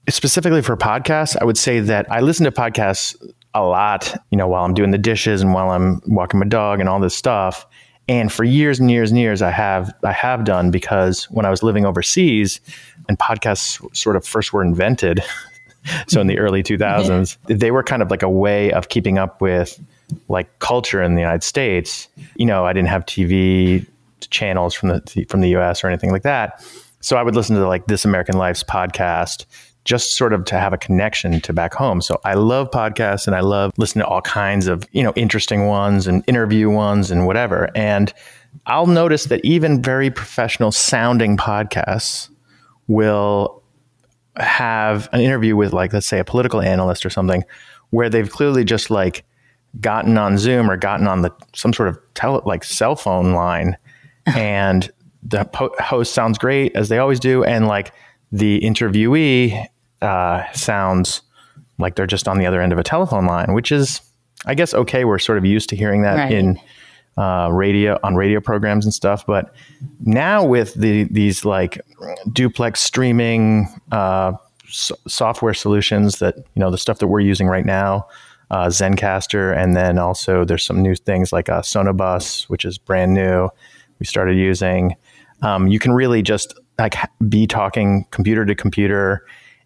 Specifically 0.09 0.61
for 0.61 0.75
podcasts, 0.75 1.37
I 1.39 1.45
would 1.45 1.57
say 1.57 1.79
that 1.81 2.11
I 2.11 2.21
listen 2.21 2.43
to 2.45 2.51
podcasts 2.51 3.15
a 3.53 3.63
lot, 3.63 4.15
you 4.31 4.37
know, 4.37 4.47
while 4.47 4.63
I'm 4.63 4.73
doing 4.73 4.91
the 4.91 4.97
dishes 4.97 5.41
and 5.41 5.53
while 5.53 5.71
I'm 5.71 6.01
walking 6.05 6.39
my 6.39 6.45
dog 6.45 6.79
and 6.79 6.87
all 6.87 6.99
this 6.99 7.15
stuff. 7.15 7.65
And 8.07 8.31
for 8.31 8.43
years 8.43 8.79
and 8.79 8.89
years 8.89 9.11
and 9.11 9.19
years, 9.19 9.41
I 9.41 9.51
have 9.51 9.93
I 10.03 10.11
have 10.11 10.43
done 10.43 10.71
because 10.71 11.25
when 11.25 11.45
I 11.45 11.49
was 11.49 11.61
living 11.61 11.85
overseas 11.85 12.59
and 13.07 13.17
podcasts 13.19 13.83
sort 13.95 14.15
of 14.15 14.25
first 14.25 14.51
were 14.51 14.63
invented, 14.63 15.23
so 16.07 16.19
in 16.21 16.27
the 16.27 16.39
early 16.39 16.63
2000s, 16.63 17.37
they 17.45 17.71
were 17.71 17.83
kind 17.83 18.01
of 18.01 18.09
like 18.09 18.23
a 18.23 18.29
way 18.29 18.71
of 18.71 18.89
keeping 18.89 19.17
up 19.17 19.41
with 19.41 19.79
like 20.27 20.57
culture 20.59 21.03
in 21.03 21.15
the 21.15 21.21
United 21.21 21.43
States. 21.43 22.07
You 22.35 22.45
know, 22.45 22.65
I 22.65 22.73
didn't 22.73 22.89
have 22.89 23.05
TV 23.05 23.85
channels 24.31 24.73
from 24.73 24.89
the 24.89 25.25
from 25.29 25.41
the 25.41 25.55
US 25.57 25.83
or 25.83 25.87
anything 25.87 26.11
like 26.11 26.23
that. 26.23 26.65
So 27.01 27.15
I 27.15 27.23
would 27.23 27.35
listen 27.35 27.55
to 27.55 27.67
like 27.67 27.85
This 27.85 28.05
American 28.05 28.37
Life's 28.37 28.63
podcast 28.63 29.45
just 29.85 30.15
sort 30.15 30.33
of 30.33 30.45
to 30.45 30.59
have 30.59 30.73
a 30.73 30.77
connection 30.77 31.41
to 31.41 31.53
back 31.53 31.73
home. 31.73 32.01
So 32.01 32.19
I 32.23 32.33
love 32.33 32.69
podcasts 32.71 33.27
and 33.27 33.35
I 33.35 33.39
love 33.39 33.71
listening 33.77 34.03
to 34.03 34.07
all 34.07 34.21
kinds 34.21 34.67
of, 34.67 34.83
you 34.91 35.03
know, 35.03 35.13
interesting 35.15 35.67
ones 35.67 36.05
and 36.05 36.23
interview 36.27 36.69
ones 36.69 37.11
and 37.11 37.25
whatever. 37.25 37.69
And 37.75 38.13
I'll 38.65 38.87
notice 38.87 39.25
that 39.25 39.43
even 39.43 39.81
very 39.81 40.09
professional 40.09 40.71
sounding 40.71 41.37
podcasts 41.37 42.29
will 42.87 43.63
have 44.37 45.09
an 45.11 45.21
interview 45.21 45.55
with 45.55 45.73
like 45.73 45.91
let's 45.91 46.07
say 46.07 46.19
a 46.19 46.23
political 46.23 46.61
analyst 46.61 47.05
or 47.05 47.09
something 47.09 47.43
where 47.89 48.09
they've 48.09 48.29
clearly 48.29 48.63
just 48.63 48.89
like 48.89 49.25
gotten 49.81 50.17
on 50.17 50.37
Zoom 50.37 50.69
or 50.69 50.77
gotten 50.77 51.07
on 51.07 51.21
the 51.21 51.31
some 51.53 51.73
sort 51.73 51.89
of 51.89 51.99
tele, 52.13 52.41
like 52.45 52.63
cell 52.63 52.95
phone 52.95 53.33
line 53.33 53.77
and 54.25 54.91
the 55.23 55.45
po- 55.45 55.75
host 55.79 56.13
sounds 56.13 56.37
great 56.37 56.75
as 56.75 56.89
they 56.89 56.97
always 56.97 57.19
do 57.19 57.43
and 57.43 57.67
like 57.67 57.93
the 58.31 58.59
interviewee 58.61 59.65
uh, 60.01 60.43
sounds 60.53 61.21
like 61.77 61.95
they're 61.95 62.07
just 62.07 62.27
on 62.27 62.37
the 62.37 62.45
other 62.45 62.61
end 62.61 62.73
of 62.73 62.79
a 62.79 62.83
telephone 62.83 63.25
line 63.25 63.53
which 63.53 63.71
is 63.71 64.01
I 64.45 64.55
guess 64.55 64.73
okay 64.73 65.05
we're 65.05 65.19
sort 65.19 65.37
of 65.37 65.45
used 65.45 65.69
to 65.69 65.75
hearing 65.75 66.01
that 66.03 66.15
right. 66.15 66.31
in 66.31 66.59
uh, 67.19 67.49
radio 67.51 67.99
on 68.01 68.15
radio 68.15 68.39
programs 68.39 68.85
and 68.85 68.93
stuff. 68.93 69.25
But 69.25 69.53
now 69.99 70.43
with 70.45 70.73
the 70.75 71.03
these 71.11 71.43
like 71.43 71.81
duplex 72.31 72.79
streaming 72.79 73.67
uh, 73.91 74.33
so- 74.69 74.95
software 75.07 75.53
solutions 75.53 76.19
that 76.19 76.37
you 76.37 76.59
know 76.61 76.71
the 76.71 76.77
stuff 76.77 76.99
that 76.99 77.07
we're 77.07 77.19
using 77.19 77.47
right 77.47 77.65
now, 77.65 78.07
uh, 78.51 78.67
Zencastr, 78.67 79.55
and 79.55 79.75
then 79.75 79.99
also 79.99 80.45
there's 80.45 80.63
some 80.63 80.81
new 80.81 80.95
things 80.95 81.33
like 81.33 81.49
uh, 81.49 81.61
Sonobus, 81.61 82.43
which 82.43 82.63
is 82.63 82.77
brand 82.77 83.13
new. 83.13 83.49
We 83.99 84.05
started 84.05 84.37
using. 84.37 84.95
Um, 85.41 85.67
you 85.67 85.79
can 85.79 85.91
really 85.91 86.21
just 86.21 86.57
like 86.79 86.95
be 87.27 87.45
talking 87.45 88.05
computer 88.11 88.45
to 88.45 88.55
computer 88.55 89.25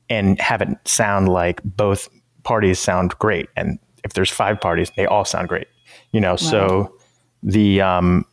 and 0.10 0.40
have 0.42 0.62
it 0.62 0.70
sound 0.86 1.30
like 1.30 1.62
both 1.64 2.10
parties 2.44 2.80
sound 2.80 3.18
great. 3.20 3.48
And 3.56 3.80
if 4.04 4.14
there's 4.14 4.30
five 4.30 4.60
parties, 4.60 4.92
they 4.98 5.06
all 5.06 5.24
sound 5.24 5.48
great. 5.48 5.68
You 6.12 6.20
know, 6.20 6.32
wow. 6.32 6.36
so 6.36 6.98
the 7.42 7.82
um, 7.82 8.26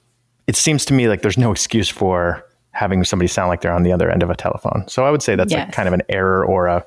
it 0.47 0.57
seems 0.57 0.85
to 0.87 0.95
me 0.95 1.09
like 1.09 1.23
there's 1.23 1.39
no 1.39 1.53
excuse 1.53 1.89
for 1.89 2.45
having 2.73 3.05
somebody 3.05 3.29
sound 3.29 3.49
like 3.49 3.61
they're 3.61 3.73
on 3.73 3.83
the 3.83 3.93
other 3.93 4.11
end 4.11 4.23
of 4.23 4.31
a 4.31 4.37
telephone. 4.37 4.87
So 4.89 5.05
I 5.05 5.11
would 5.11 5.23
say 5.23 5.37
that's 5.37 5.53
yes. 5.53 5.73
kind 5.75 5.87
of 5.87 5.95
an 5.95 6.03
error 6.09 6.45
or 6.45 6.67
a 6.67 6.85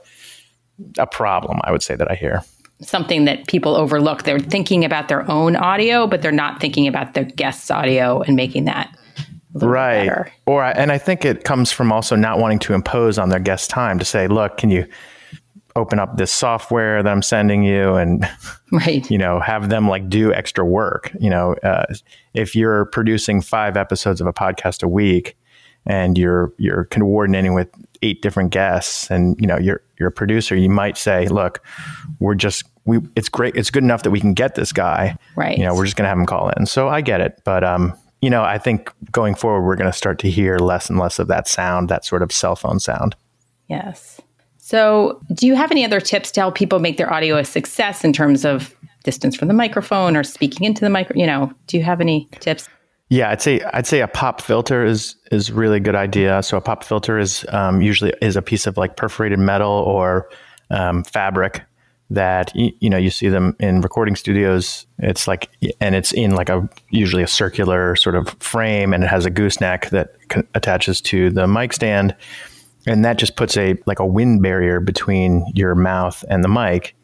a 0.98 1.06
problem 1.06 1.60
I 1.64 1.72
would 1.72 1.84
say 1.84 1.96
that 1.96 2.10
I 2.10 2.16
hear. 2.16 2.44
Something 2.82 3.26
that 3.26 3.48
people 3.48 3.76
overlook. 3.76 4.24
They're 4.24 4.40
thinking 4.40 4.84
about 4.84 5.08
their 5.08 5.30
own 5.30 5.56
audio, 5.56 6.08
but 6.08 6.22
they're 6.22 6.32
not 6.32 6.60
thinking 6.60 6.88
about 6.88 7.14
their 7.14 7.24
guest's 7.24 7.72
audio 7.72 8.22
and 8.24 8.36
making 8.36 8.66
that 8.66 8.94
right. 9.54 10.08
Better. 10.08 10.32
Or 10.46 10.64
and 10.64 10.92
I 10.92 10.98
think 10.98 11.26
it 11.26 11.44
comes 11.44 11.72
from 11.72 11.92
also 11.92 12.16
not 12.16 12.40
wanting 12.40 12.60
to 12.60 12.74
impose 12.74 13.18
on 13.18 13.30
their 13.30 13.40
guest 13.40 13.70
time 13.70 14.00
to 14.00 14.06
say, 14.06 14.28
look, 14.28 14.58
can 14.58 14.70
you 14.70 14.88
open 15.76 16.00
up 16.00 16.18
this 16.18 16.32
software 16.32 17.02
that 17.02 17.10
I'm 17.10 17.22
sending 17.22 17.64
you 17.64 17.96
and 17.96 18.28
right. 18.72 19.10
you 19.10 19.18
know 19.18 19.40
have 19.40 19.70
them 19.70 19.88
like 19.88 20.10
do 20.10 20.34
extra 20.34 20.66
work. 20.66 21.12
You 21.20 21.30
know, 21.30 21.56
uh, 21.64 21.86
if 22.34 22.56
you're 22.56 22.86
producing 22.86 23.42
five 23.42 23.78
episodes 23.78 24.22
of 24.22 24.28
a 24.28 24.34
podcast 24.34 24.84
a 24.84 24.88
week 24.88 25.38
and 25.86 26.18
you're 26.18 26.54
you're 26.58 26.86
coordinating 26.86 27.54
with 27.54 27.70
eight 28.02 28.22
different 28.22 28.52
guests 28.52 29.10
and 29.10 29.40
you 29.40 29.48
know 29.48 29.58
you're 29.58 29.82
you're 30.00 30.10
a 30.10 30.12
producer, 30.12 30.56
you 30.56 30.70
might 30.70 30.98
say, 30.98 31.28
look, 31.28 31.64
we're 32.20 32.36
just 32.36 32.64
we 32.86 33.00
it's 33.16 33.30
great 33.30 33.56
it's 33.56 33.72
good 33.72 33.84
enough 33.84 34.04
that 34.04 34.12
we 34.12 34.20
can 34.20 34.34
get 34.34 34.56
this 34.56 34.72
guy. 34.72 35.18
Right. 35.36 35.58
You 35.58 35.66
know, 35.66 35.74
we're 35.74 35.86
just 35.86 35.96
gonna 35.96 36.10
have 36.10 36.18
him 36.18 36.26
call 36.26 36.50
in. 36.50 36.66
So 36.66 36.88
I 36.88 37.02
get 37.02 37.22
it, 37.22 37.42
but 37.44 37.64
um 37.64 37.98
you 38.24 38.30
know, 38.30 38.42
I 38.42 38.58
think 38.58 38.90
going 39.12 39.36
forward, 39.36 39.64
we're 39.64 39.76
going 39.76 39.92
to 39.92 39.98
start 39.98 40.18
to 40.20 40.30
hear 40.30 40.58
less 40.58 40.90
and 40.90 40.98
less 40.98 41.20
of 41.20 41.28
that 41.28 41.46
sound, 41.46 41.90
that 41.90 42.06
sort 42.06 42.24
of 42.24 42.32
cell 42.32 42.56
phone 42.56 42.80
sound. 42.80 43.18
Yes. 43.68 44.22
So, 44.56 45.20
do 45.34 45.46
you 45.46 45.56
have 45.56 45.72
any 45.72 45.84
other 45.84 46.00
tips 46.00 46.32
to 46.32 46.40
help 46.40 46.56
people 46.56 46.80
make 46.80 46.96
their 46.96 47.12
audio 47.12 47.36
a 47.36 47.44
success 47.44 48.06
in 48.06 48.14
terms 48.14 48.46
of 48.46 48.74
distance 49.04 49.36
from 49.36 49.50
the 49.50 49.54
microphone 49.54 50.16
or 50.16 50.24
speaking 50.24 50.66
into 50.66 50.80
the 50.80 50.90
micro? 50.90 51.18
You 51.18 51.28
know, 51.28 51.52
do 51.68 51.78
you 51.78 51.84
have 51.84 52.00
any 52.00 52.30
tips? 52.40 52.70
Yeah, 53.10 53.30
I'd 53.30 53.42
say 53.42 53.60
I'd 53.74 53.88
say 53.88 54.00
a 54.00 54.08
pop 54.08 54.40
filter 54.40 54.86
is 54.86 55.18
is 55.34 55.52
really 55.52 55.82
good 55.82 55.96
idea. 55.96 56.42
So 56.44 56.56
a 56.56 56.62
pop 56.62 56.86
filter 56.86 57.20
is 57.20 57.46
um, 57.50 57.82
usually 57.82 58.14
is 58.22 58.38
a 58.38 58.42
piece 58.42 58.66
of 58.68 58.78
like 58.78 58.96
perforated 58.96 59.40
metal 59.40 59.70
or 59.70 60.30
um, 60.72 61.04
fabric 61.04 61.62
that 62.14 62.56
you, 62.56 62.90
know 62.90 62.98
you 62.98 63.10
see 63.10 63.30
them 63.30 63.56
in 63.60 63.82
recording 63.82 64.16
studios. 64.16 64.86
It's 65.00 65.28
like 65.28 65.50
and 65.80 65.96
it's 65.96 66.12
in 66.12 66.36
like 66.36 66.50
a 66.50 66.68
usually 66.90 67.24
a 67.24 67.28
circular 67.28 67.96
sort 67.96 68.16
of 68.16 68.30
frame, 68.40 68.94
and 68.94 69.04
it 69.04 69.08
has 69.08 69.26
a 69.26 69.30
gooseneck 69.30 69.90
that 69.90 70.16
attaches 70.54 71.02
to 71.02 71.30
the 71.30 71.48
mic 71.48 71.74
stand, 71.74 72.16
and 72.86 73.04
that 73.04 73.18
just 73.18 73.36
puts 73.36 73.58
a 73.58 73.76
like 73.86 74.00
a 74.00 74.06
wind 74.06 74.42
barrier 74.42 74.80
between 74.80 75.46
your 75.56 75.76
mouth 75.76 76.24
and 76.30 76.44
the 76.44 76.50
mic. 76.50 76.96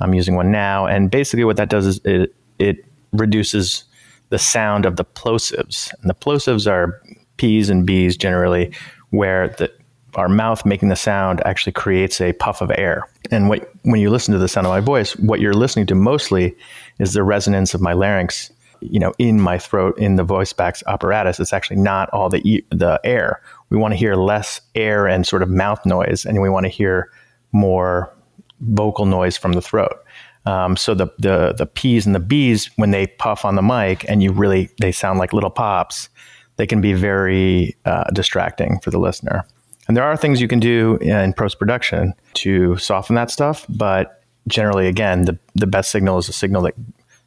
I'm 0.00 0.14
using 0.14 0.34
one 0.34 0.50
now, 0.50 0.86
and 0.86 1.10
basically 1.10 1.44
what 1.44 1.56
that 1.56 1.70
does 1.70 1.86
is 1.86 2.00
it 2.04 2.34
it 2.58 2.84
reduces 3.12 3.84
the 4.28 4.38
sound 4.38 4.84
of 4.84 4.96
the 4.96 5.04
plosives, 5.04 5.92
and 6.00 6.10
the 6.10 6.14
plosives 6.14 6.70
are 6.70 7.00
P's 7.36 7.70
and 7.70 7.86
B's 7.86 8.16
generally, 8.16 8.72
where 9.10 9.48
the 9.48 9.70
our 10.16 10.28
mouth 10.28 10.64
making 10.64 10.88
the 10.88 10.96
sound 10.96 11.40
actually 11.44 11.72
creates 11.72 12.20
a 12.20 12.32
puff 12.32 12.60
of 12.60 12.72
air. 12.76 13.08
And 13.30 13.48
what, 13.48 13.70
when 13.82 14.00
you 14.00 14.10
listen 14.10 14.32
to 14.32 14.38
the 14.38 14.48
sound 14.48 14.66
of 14.66 14.70
my 14.70 14.80
voice, 14.80 15.16
what 15.16 15.40
you're 15.40 15.54
listening 15.54 15.86
to 15.86 15.94
mostly 15.94 16.56
is 16.98 17.12
the 17.12 17.22
resonance 17.22 17.74
of 17.74 17.80
my 17.80 17.92
larynx, 17.92 18.50
you 18.80 18.98
know, 18.98 19.12
in 19.18 19.40
my 19.40 19.58
throat, 19.58 19.98
in 19.98 20.16
the 20.16 20.24
voice 20.24 20.52
box 20.52 20.82
apparatus. 20.86 21.38
It's 21.38 21.52
actually 21.52 21.76
not 21.76 22.08
all 22.10 22.28
the 22.28 22.64
the 22.70 23.00
air. 23.04 23.40
We 23.70 23.76
want 23.76 23.92
to 23.92 23.98
hear 23.98 24.16
less 24.16 24.60
air 24.74 25.06
and 25.06 25.26
sort 25.26 25.42
of 25.42 25.48
mouth 25.48 25.84
noise, 25.84 26.24
and 26.24 26.40
we 26.40 26.50
want 26.50 26.64
to 26.64 26.70
hear 26.70 27.10
more 27.52 28.12
vocal 28.60 29.06
noise 29.06 29.36
from 29.36 29.52
the 29.52 29.62
throat. 29.62 30.02
Um, 30.46 30.76
so 30.76 30.94
the, 30.94 31.08
the 31.18 31.54
the 31.56 31.66
P's 31.66 32.06
and 32.06 32.14
the 32.14 32.20
B's 32.20 32.70
when 32.76 32.90
they 32.90 33.06
puff 33.06 33.44
on 33.44 33.56
the 33.56 33.62
mic 33.62 34.08
and 34.08 34.22
you 34.22 34.32
really 34.32 34.70
they 34.80 34.92
sound 34.92 35.18
like 35.18 35.32
little 35.32 35.50
pops, 35.50 36.08
they 36.56 36.66
can 36.66 36.80
be 36.80 36.92
very 36.92 37.76
uh, 37.84 38.04
distracting 38.12 38.78
for 38.80 38.90
the 38.90 38.98
listener. 38.98 39.44
And 39.88 39.96
there 39.96 40.04
are 40.04 40.16
things 40.16 40.40
you 40.40 40.48
can 40.48 40.60
do 40.60 40.96
in 40.96 41.32
post 41.32 41.58
production 41.58 42.14
to 42.34 42.76
soften 42.76 43.14
that 43.16 43.30
stuff, 43.30 43.66
but 43.68 44.22
generally, 44.48 44.88
again, 44.88 45.22
the, 45.22 45.38
the 45.54 45.66
best 45.66 45.90
signal 45.90 46.18
is 46.18 46.28
a 46.28 46.32
signal 46.32 46.62
that, 46.62 46.74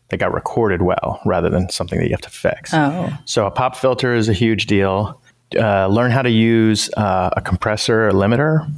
that 0.10 0.18
got 0.18 0.34
recorded 0.34 0.82
well 0.82 1.22
rather 1.26 1.50
than 1.50 1.70
something 1.70 2.00
that 2.00 2.06
you 2.06 2.12
have 2.12 2.22
to 2.22 2.30
fix. 2.30 2.74
Oh. 2.74 3.16
So 3.26 3.46
a 3.46 3.52
pop 3.52 3.76
filter 3.76 4.14
is 4.14 4.30
a 4.30 4.34
huge 4.34 4.66
deal. 4.66 5.22
Uh, 5.58 5.88
learn 5.88 6.12
how 6.12 6.22
to 6.22 6.30
use 6.30 6.90
uh, 6.96 7.32
a 7.36 7.42
compressor, 7.42 8.08
a 8.08 8.14
limiter. 8.14 8.70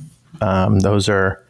Um, 0.41 0.79
those 0.79 1.09
are 1.09 1.43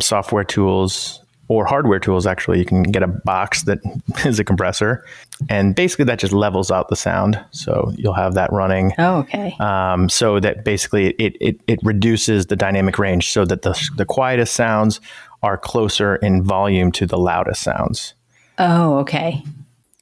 software 0.00 0.44
tools 0.44 1.17
or 1.48 1.64
hardware 1.64 1.98
tools 1.98 2.26
actually. 2.26 2.58
You 2.58 2.64
can 2.64 2.82
get 2.82 3.02
a 3.02 3.06
box 3.06 3.64
that 3.64 3.80
is 4.24 4.38
a 4.38 4.44
compressor 4.44 5.04
and 5.48 5.74
basically 5.74 6.04
that 6.06 6.18
just 6.18 6.32
levels 6.32 6.70
out 6.70 6.88
the 6.88 6.96
sound 6.96 7.42
so 7.50 7.92
you'll 7.96 8.14
have 8.14 8.34
that 8.34 8.52
running. 8.52 8.92
Oh 8.98 9.18
okay. 9.18 9.56
Um, 9.58 10.08
so 10.08 10.40
that 10.40 10.64
basically 10.64 11.10
it, 11.12 11.36
it, 11.40 11.60
it 11.66 11.80
reduces 11.82 12.46
the 12.46 12.56
dynamic 12.56 12.98
range 12.98 13.30
so 13.30 13.44
that 13.44 13.62
the, 13.62 13.78
the 13.96 14.04
quietest 14.04 14.54
sounds 14.54 15.00
are 15.42 15.56
closer 15.56 16.16
in 16.16 16.42
volume 16.42 16.92
to 16.92 17.06
the 17.06 17.18
loudest 17.18 17.62
sounds. 17.62 18.14
Oh 18.58 18.98
okay. 18.98 19.42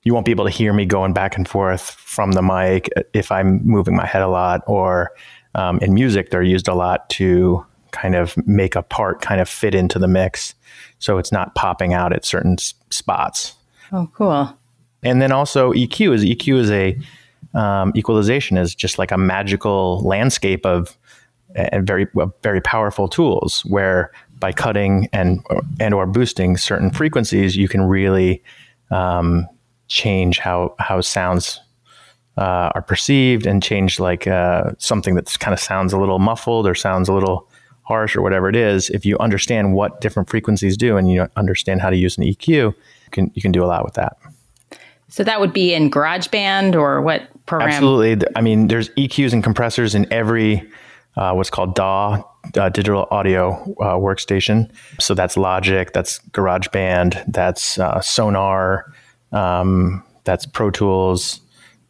You 0.02 0.14
won't 0.14 0.24
be 0.24 0.30
able 0.30 0.44
to 0.44 0.50
hear 0.52 0.72
me 0.72 0.86
going 0.86 1.12
back 1.12 1.36
and 1.36 1.48
forth 1.48 1.96
from 2.16 2.32
the 2.32 2.40
mic 2.40 2.88
if 3.12 3.30
i'm 3.30 3.60
moving 3.66 3.94
my 3.94 4.06
head 4.06 4.22
a 4.22 4.28
lot 4.28 4.62
or 4.66 5.10
um, 5.54 5.78
in 5.80 5.92
music 5.92 6.30
they're 6.30 6.42
used 6.42 6.66
a 6.66 6.74
lot 6.74 7.10
to 7.10 7.62
kind 7.90 8.14
of 8.14 8.34
make 8.46 8.74
a 8.74 8.82
part 8.82 9.20
kind 9.20 9.38
of 9.38 9.48
fit 9.48 9.74
into 9.74 9.98
the 9.98 10.08
mix 10.08 10.54
so 10.98 11.18
it's 11.18 11.32
not 11.32 11.54
popping 11.54 11.94
out 11.94 12.12
at 12.12 12.24
certain 12.24 12.54
s- 12.54 12.74
spots. 12.90 13.54
Oh, 13.92 14.10
cool. 14.14 14.56
And 15.02 15.22
then 15.22 15.32
also 15.32 15.72
EQ 15.72 16.14
is 16.14 16.24
EQ 16.24 16.58
is 16.58 16.70
a 16.70 16.98
um, 17.54 17.92
equalization 17.96 18.56
is 18.56 18.74
just 18.74 18.98
like 18.98 19.10
a 19.10 19.18
magical 19.18 20.02
landscape 20.02 20.66
of 20.66 20.96
and 21.54 21.86
very 21.86 22.06
very 22.42 22.60
powerful 22.60 23.08
tools 23.08 23.62
where 23.66 24.10
by 24.38 24.52
cutting 24.52 25.08
and 25.12 25.44
and 25.80 25.94
or 25.94 26.06
boosting 26.06 26.56
certain 26.56 26.90
frequencies 26.90 27.56
you 27.56 27.68
can 27.68 27.82
really 27.82 28.42
um, 28.90 29.46
change 29.88 30.38
how 30.38 30.74
how 30.78 31.00
sounds 31.00 31.60
uh, 32.36 32.70
are 32.74 32.82
perceived 32.82 33.46
and 33.46 33.62
change 33.62 33.98
like 33.98 34.26
uh, 34.26 34.72
something 34.78 35.14
that 35.14 35.38
kind 35.38 35.54
of 35.54 35.60
sounds 35.60 35.92
a 35.92 35.98
little 35.98 36.18
muffled 36.18 36.66
or 36.66 36.74
sounds 36.74 37.08
a 37.08 37.12
little 37.12 37.48
harsh 37.86 38.16
or 38.16 38.22
whatever 38.22 38.48
it 38.48 38.56
is, 38.56 38.90
if 38.90 39.06
you 39.06 39.16
understand 39.18 39.72
what 39.72 40.00
different 40.00 40.28
frequencies 40.28 40.76
do 40.76 40.96
and 40.96 41.10
you 41.10 41.28
understand 41.36 41.80
how 41.80 41.88
to 41.88 41.96
use 41.96 42.18
an 42.18 42.24
EQ, 42.24 42.48
you 42.48 42.74
can 43.10 43.30
you 43.34 43.42
can 43.42 43.52
do 43.52 43.64
a 43.64 43.66
lot 43.66 43.84
with 43.84 43.94
that. 43.94 44.16
So 45.08 45.22
that 45.22 45.40
would 45.40 45.52
be 45.52 45.72
in 45.72 45.90
GarageBand 45.90 46.74
or 46.74 47.00
what 47.00 47.28
program? 47.46 47.70
Absolutely. 47.70 48.26
I 48.34 48.40
mean, 48.40 48.66
there's 48.66 48.88
EQs 48.90 49.32
and 49.32 49.42
compressors 49.42 49.94
in 49.94 50.12
every 50.12 50.68
uh, 51.16 51.32
what's 51.32 51.48
called 51.48 51.74
DAW, 51.74 52.22
uh, 52.56 52.68
digital 52.68 53.06
audio 53.10 53.52
uh, 53.80 53.94
workstation. 53.94 54.70
So 55.00 55.14
that's 55.14 55.36
Logic, 55.36 55.92
that's 55.92 56.18
GarageBand, 56.32 57.32
that's 57.32 57.78
uh, 57.78 58.00
Sonar, 58.00 58.92
um, 59.32 60.02
that's 60.24 60.44
Pro 60.44 60.70
Tools, 60.70 61.40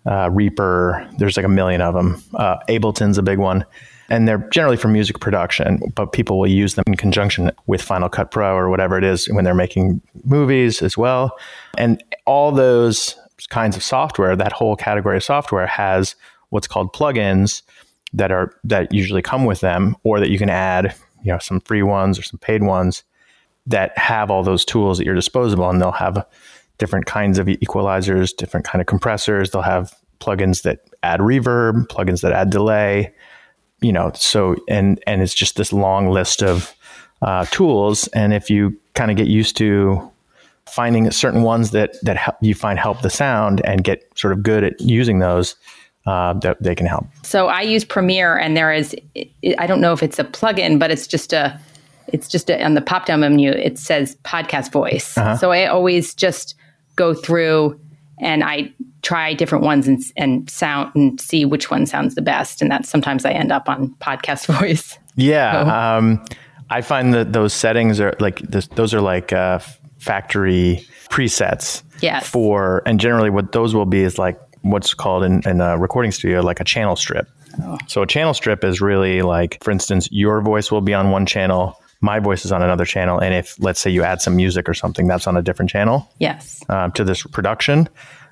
uh, 0.05 0.31
Reaper. 0.31 1.09
There's 1.19 1.37
like 1.37 1.47
a 1.47 1.49
million 1.49 1.81
of 1.81 1.95
them. 1.95 2.23
Uh, 2.35 2.59
Ableton's 2.69 3.19
a 3.19 3.23
big 3.23 3.39
one 3.39 3.65
and 4.09 4.29
they're 4.29 4.47
generally 4.51 4.77
for 4.77 4.89
music 4.89 5.21
production, 5.21 5.81
but 5.95 6.13
people 6.13 6.39
will 6.39 6.47
use 6.47 6.75
them 6.75 6.85
in 6.87 6.95
conjunction 6.95 7.51
with 7.67 7.83
Final 7.83 8.09
Cut 8.09 8.31
Pro 8.31 8.55
or 8.55 8.69
whatever 8.69 8.97
it 8.97 9.05
is 9.05 9.27
when 9.27 9.45
they're 9.45 9.55
making 9.55 10.01
movies 10.25 10.83
as 10.83 10.97
well. 10.97 11.37
And 11.77 12.03
all 12.25 12.53
those 12.53 13.17
kinds 13.51 13.77
of 13.77 13.83
software, 13.83 14.37
that 14.37 14.53
whole 14.53 14.77
category 14.77 15.17
of 15.17 15.25
software 15.25 15.67
has 15.67 16.15
what's 16.51 16.67
called 16.67 16.93
plugins 16.93 17.63
that 18.13 18.31
are 18.31 18.55
that 18.65 18.93
usually 18.93 19.23
come 19.23 19.45
with 19.45 19.61
them 19.61 19.97
or 20.05 20.21
that 20.21 20.31
you 20.31 20.39
can 20.39 20.51
add, 20.51 20.95
you 21.23 21.33
know, 21.33 21.39
some 21.39 21.61
free 21.61 21.83
ones 21.83 22.19
or 22.19 22.23
some 22.23 22.39
paid 22.39 22.63
ones 22.63 23.03
that 23.67 23.97
have 23.99 24.31
all 24.31 24.43
those 24.43 24.65
tools 24.65 25.01
at 25.01 25.07
your 25.07 25.15
disposal 25.15 25.69
and 25.69 25.81
they'll 25.81 25.91
have 25.91 26.25
different 26.79 27.07
kinds 27.07 27.39
of 27.39 27.47
equalizers, 27.47 28.35
different 28.37 28.65
kind 28.65 28.81
of 28.81 28.87
compressors, 28.87 29.51
they'll 29.51 29.63
have 29.63 29.93
plugins 30.21 30.63
that 30.63 30.81
add 31.03 31.21
reverb, 31.21 31.87
plugins 31.89 32.21
that 32.23 32.33
add 32.33 32.51
delay, 32.51 33.13
you 33.81 33.93
know, 33.93 34.13
so 34.15 34.57
and 34.69 35.03
and 35.07 35.23
it's 35.23 35.35
just 35.35 35.57
this 35.57 35.73
long 35.73 36.11
list 36.11 36.43
of 36.43 36.75
uh, 37.23 37.45
tools, 37.47 38.09
and 38.09 38.33
if 38.33 38.51
you 38.51 38.79
kind 38.95 39.11
of 39.11 39.17
get 39.17 39.27
used 39.27 39.57
to 39.59 40.11
finding 40.67 41.11
certain 41.11 41.43
ones 41.43 41.71
that 41.71 41.97
that 42.03 42.17
help, 42.17 42.37
you 42.41 42.55
find 42.55 42.79
help 42.79 43.03
the 43.03 43.11
sound 43.11 43.65
and 43.65 43.85
get 43.85 44.07
sort 44.17 44.33
of 44.33 44.43
good 44.43 44.65
at 44.65 44.81
using 44.81 45.19
those, 45.21 45.57
uh, 46.07 46.33
that 46.35 46.63
they 46.63 46.75
can 46.75 46.87
help. 46.87 47.07
So 47.23 47.49
I 47.49 47.63
use 47.63 47.85
Premiere, 47.85 48.37
and 48.37 48.57
there 48.57 48.73
is 48.73 48.95
I 49.59 49.67
don't 49.67 49.81
know 49.81 49.93
if 49.93 50.03
it's 50.03 50.19
a 50.19 50.25
plugin, 50.25 50.79
but 50.79 50.91
it's 50.91 51.07
just 51.07 51.33
a 51.33 51.61
it's 52.09 52.29
just 52.29 52.49
a, 52.51 52.63
on 52.65 52.75
the 52.75 52.81
pop 52.81 53.07
down 53.07 53.21
menu. 53.21 53.51
It 53.51 53.79
says 53.79 54.17
podcast 54.25 54.73
voice. 54.73 55.17
Uh-huh. 55.19 55.37
So 55.37 55.53
I 55.53 55.67
always 55.67 56.15
just 56.15 56.55
go 56.95 57.13
through 57.13 57.79
and 58.19 58.43
I 58.43 58.73
try 59.03 59.35
different 59.35 59.65
ones 59.65 59.87
and, 59.87 60.03
and 60.17 60.49
sound 60.51 60.95
and 60.95 61.21
see 61.21 61.45
which 61.45 61.71
one 61.71 61.87
sounds 61.87 62.15
the 62.15 62.23
best. 62.23 62.63
And 62.63 62.71
that 62.71 62.87
sometimes 62.87 63.25
I 63.25 63.33
end 63.33 63.53
up 63.53 63.69
on 63.69 63.95
podcast 64.01 64.47
voice. 64.61 64.99
Yeah. 65.17 65.65
So. 65.65 65.71
Um, 65.71 66.25
I 66.71 66.81
find 66.81 67.15
that 67.15 67.33
those 67.33 67.53
settings 67.53 68.01
are 68.01 68.15
like, 68.19 68.41
this, 68.41 68.67
those 68.69 68.93
are 68.95 69.01
like 69.01 69.33
uh, 69.33 69.61
factory 69.99 70.85
presets. 71.11 71.83
Yes. 72.03 72.29
For, 72.29 72.83
and 72.87 72.99
generally 72.99 73.31
what 73.31 73.53
those 73.53 73.75
will 73.75 73.87
be 73.87 74.03
is 74.03 74.19
like 74.19 74.39
what's 74.63 74.95
called 74.95 75.23
in, 75.23 75.43
in 75.49 75.61
a 75.61 75.79
recording 75.79 76.11
studio, 76.11 76.41
like 76.41 76.61
a 76.61 76.65
channel 76.65 76.97
strip. 76.97 77.29
Oh. 77.63 77.79
So 77.87 78.03
a 78.03 78.07
channel 78.07 78.35
strip 78.35 78.65
is 78.65 78.81
really 78.81 79.23
like, 79.23 79.63
for 79.63 79.71
instance, 79.71 80.09
your 80.11 80.41
voice 80.41 80.71
will 80.71 80.81
be 80.81 80.93
on 80.93 81.11
one 81.11 81.25
channel, 81.25 81.81
my 82.01 82.19
voice 82.19 82.45
is 82.45 82.53
on 82.53 82.63
another 82.63 82.85
channel, 82.85 83.19
and 83.19 83.35
if 83.35 83.59
let's 83.59 83.81
say 83.81 83.91
you 83.91 84.03
add 84.03 84.21
some 84.21 84.37
music 84.37 84.69
or 84.69 84.75
something, 84.75 85.07
that's 85.07 85.27
on 85.27 85.37
a 85.37 85.43
different 85.43 85.71
channel. 85.71 86.11
Yes. 86.19 86.63
Um, 86.69 86.93
to 86.93 87.05
this 87.05 87.23
production, 87.23 87.89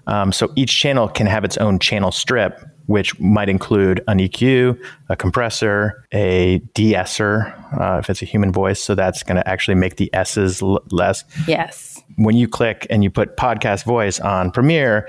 um, 0.06 0.32
so 0.32 0.52
each 0.56 0.78
channel 0.78 1.08
can 1.08 1.26
have 1.26 1.44
its 1.44 1.56
own 1.56 1.78
channel 1.78 2.12
strip, 2.12 2.60
which 2.86 3.18
might 3.18 3.48
include 3.48 4.02
an 4.08 4.18
EQ, 4.18 4.78
a 5.08 5.16
compressor, 5.16 6.04
a 6.12 6.58
de-esser, 6.74 7.54
uh, 7.80 7.98
if 7.98 8.10
it's 8.10 8.22
a 8.22 8.26
human 8.26 8.52
voice. 8.52 8.82
So 8.82 8.94
that's 8.94 9.22
going 9.22 9.36
to 9.36 9.48
actually 9.48 9.76
make 9.76 9.96
the 9.96 10.12
S's 10.12 10.60
l- 10.60 10.82
less. 10.90 11.24
Yes. 11.46 12.02
When 12.16 12.36
you 12.36 12.46
click 12.46 12.86
and 12.90 13.02
you 13.02 13.10
put 13.10 13.36
podcast 13.36 13.84
voice 13.84 14.20
on 14.20 14.50
Premiere, 14.50 15.08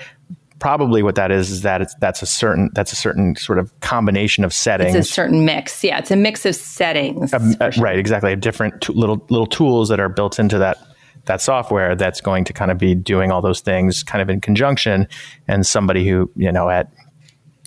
probably 0.65 1.03
what 1.03 1.13
that 1.13 1.29
is 1.29 1.51
is 1.51 1.61
that 1.61 1.79
it's 1.79 1.93
that's 1.99 2.23
a 2.23 2.25
certain 2.25 2.71
that's 2.73 2.91
a 2.91 2.95
certain 2.95 3.35
sort 3.35 3.59
of 3.59 3.79
combination 3.81 4.43
of 4.43 4.51
settings. 4.51 4.95
It's 4.95 5.07
a 5.07 5.13
certain 5.13 5.45
mix. 5.45 5.83
Yeah, 5.83 5.99
it's 5.99 6.09
a 6.09 6.15
mix 6.15 6.43
of 6.43 6.55
settings. 6.55 7.31
Uh, 7.35 7.71
right, 7.77 7.99
exactly. 7.99 8.35
Different 8.35 8.81
t- 8.81 8.91
little 8.91 9.23
little 9.29 9.45
tools 9.45 9.89
that 9.89 9.99
are 9.99 10.09
built 10.09 10.39
into 10.39 10.57
that 10.57 10.79
that 11.25 11.39
software 11.39 11.95
that's 11.95 12.19
going 12.19 12.45
to 12.45 12.53
kind 12.53 12.71
of 12.71 12.79
be 12.79 12.95
doing 12.95 13.31
all 13.31 13.43
those 13.43 13.61
things 13.61 14.01
kind 14.01 14.23
of 14.23 14.29
in 14.31 14.41
conjunction 14.41 15.07
and 15.47 15.67
somebody 15.67 16.07
who 16.07 16.31
you 16.35 16.51
know 16.51 16.67
at 16.67 16.91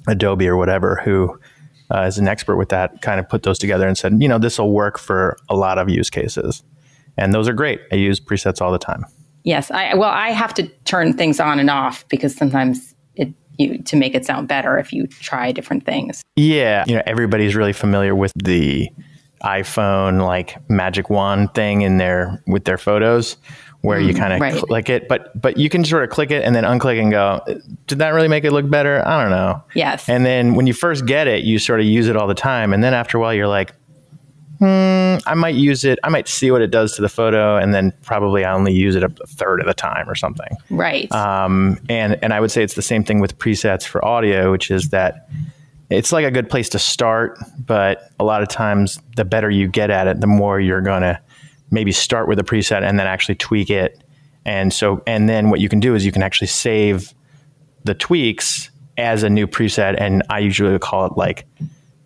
adobe 0.09 0.49
or 0.49 0.57
whatever 0.57 1.01
who 1.05 1.39
uh, 1.95 2.03
is 2.03 2.19
an 2.19 2.27
expert 2.27 2.57
with 2.57 2.71
that 2.71 3.01
kind 3.01 3.21
of 3.21 3.29
put 3.29 3.45
those 3.45 3.59
together 3.59 3.87
and 3.87 3.97
said 3.97 4.13
you 4.21 4.29
know 4.29 4.39
this 4.39 4.59
will 4.59 4.73
work 4.73 4.99
for 4.99 5.37
a 5.49 5.55
lot 5.55 5.79
of 5.79 5.89
use 5.89 6.09
cases 6.09 6.63
and 7.17 7.35
those 7.35 7.49
are 7.49 7.53
great 7.53 7.81
i 7.91 7.97
use 7.97 8.21
presets 8.21 8.61
all 8.61 8.71
the 8.71 8.79
time 8.79 9.05
yes 9.49 9.71
i 9.71 9.95
well 9.95 10.11
i 10.11 10.29
have 10.29 10.53
to 10.53 10.69
turn 10.85 11.15
things 11.15 11.41
on 11.41 11.59
and 11.59 11.71
off 11.71 12.07
because 12.09 12.37
sometimes 12.37 12.95
it 13.17 13.33
you 13.59 13.83
to 13.83 13.97
make 13.97 14.15
it 14.15 14.25
sound 14.25 14.47
better 14.47 14.79
if 14.79 14.93
you 14.93 15.07
try 15.07 15.51
different 15.53 15.85
things. 15.85 16.23
Yeah 16.37 16.85
you 16.87 16.95
know 16.95 17.03
everybody's 17.07 17.57
really 17.57 17.73
familiar 17.73 18.15
with 18.15 18.33
the 18.37 18.89
iPhone 19.43 20.25
like 20.25 20.57
magic 20.69 21.11
wand 21.11 21.55
thing 21.55 21.83
in 21.83 21.97
there 21.97 22.43
with 22.47 22.65
their 22.65 22.79
photos 22.79 23.37
where 23.83 24.01
mm, 24.01 24.09
you 24.09 24.15
kind 24.15 24.33
of 24.33 24.41
right. 24.41 24.61
click 24.63 24.89
it 24.89 25.09
but 25.09 25.41
but 25.41 25.57
you 25.57 25.69
can 25.69 25.85
sort 25.85 26.03
of 26.05 26.11
click 26.11 26.31
it 26.31 26.45
and 26.45 26.55
then 26.55 26.65
unclick 26.65 27.01
and 27.01 27.11
go 27.13 27.41
did 27.87 27.99
that 27.99 28.11
really 28.11 28.29
make 28.29 28.45
it 28.45 28.53
look 28.53 28.69
better? 28.69 29.07
I 29.07 29.23
don't 29.23 29.31
know. 29.31 29.63
Yes. 29.75 30.09
And 30.09 30.27
then 30.27 30.55
when 30.55 30.67
you 30.67 30.75
first 30.75 31.07
get 31.07 31.27
it 31.27 31.45
you 31.45 31.59
sort 31.59 31.81
of 31.81 31.87
use 31.87 32.09
it 32.09 32.17
all 32.17 32.27
the 32.27 32.35
time 32.35 32.73
and 32.73 32.83
then 32.85 32.95
after 32.95 33.17
a 33.19 33.21
while 33.21 33.33
you're 33.33 33.49
like 33.49 33.75
hmm 34.59 35.17
i 35.27 35.35
might 35.35 35.55
use 35.55 35.85
it 35.85 35.99
i 36.03 36.09
might 36.09 36.29
see 36.29 36.51
what 36.51 36.63
it 36.63 36.71
does 36.71 36.95
to 36.95 37.03
the 37.03 37.09
photo 37.09 37.57
and 37.57 37.75
then 37.75 37.93
probably 38.03 38.45
i 38.45 38.53
only 38.53 38.73
use 38.73 38.97
it 38.97 39.03
a 39.03 39.09
third 39.27 39.61
of 39.61 39.67
the 39.67 39.75
time 39.75 40.09
or 40.09 40.15
something 40.15 40.57
right 40.71 41.11
um, 41.13 41.79
and 41.89 42.19
and 42.23 42.33
i 42.33 42.41
would 42.41 42.51
say 42.51 42.63
it's 42.63 42.75
the 42.75 42.83
same 42.83 43.05
thing 43.05 43.21
with 43.21 43.39
presets 43.39 43.85
for 43.85 44.05
audio 44.05 44.51
which 44.51 44.71
is 44.71 44.89
that 44.89 45.29
it's 45.91 46.13
like 46.13 46.25
a 46.25 46.31
good 46.31 46.51
place 46.51 46.69
to 46.71 46.79
start, 46.79 47.39
but 47.65 48.11
a 48.21 48.25
lot 48.25 48.43
of 48.43 48.49
times 48.49 49.01
the 49.17 49.25
better 49.25 49.51
you 49.51 49.69
get 49.69 49.91
at 49.91 50.07
it, 50.07 50.21
the 50.21 50.27
more 50.27 50.61
you're 50.61 50.83
going 50.83 51.03
to 51.03 51.19
maybe 51.71 51.93
start 51.93 52.29
with 52.29 52.39
a 52.39 52.43
preset 52.43 52.83
and 52.83 52.99
then 52.99 53.07
actually 53.07 53.37
tweak 53.37 53.71
it. 53.71 54.03
And 54.45 54.73
so, 54.73 55.03
and 55.07 55.29
then 55.29 55.51
what 55.51 55.61
you 55.61 55.69
can 55.69 55.81
do 55.81 55.95
is 55.95 56.05
you 56.05 56.13
can 56.13 56.23
actually 56.23 56.49
save 56.49 57.15
the 57.85 57.95
tweaks 57.95 58.71
as 58.99 59.23
a 59.23 59.31
new 59.31 59.47
preset. 59.47 59.97
And 59.99 60.23
I 60.29 60.41
usually 60.41 60.79
call 60.79 61.07
it 61.07 61.17
like, 61.17 61.47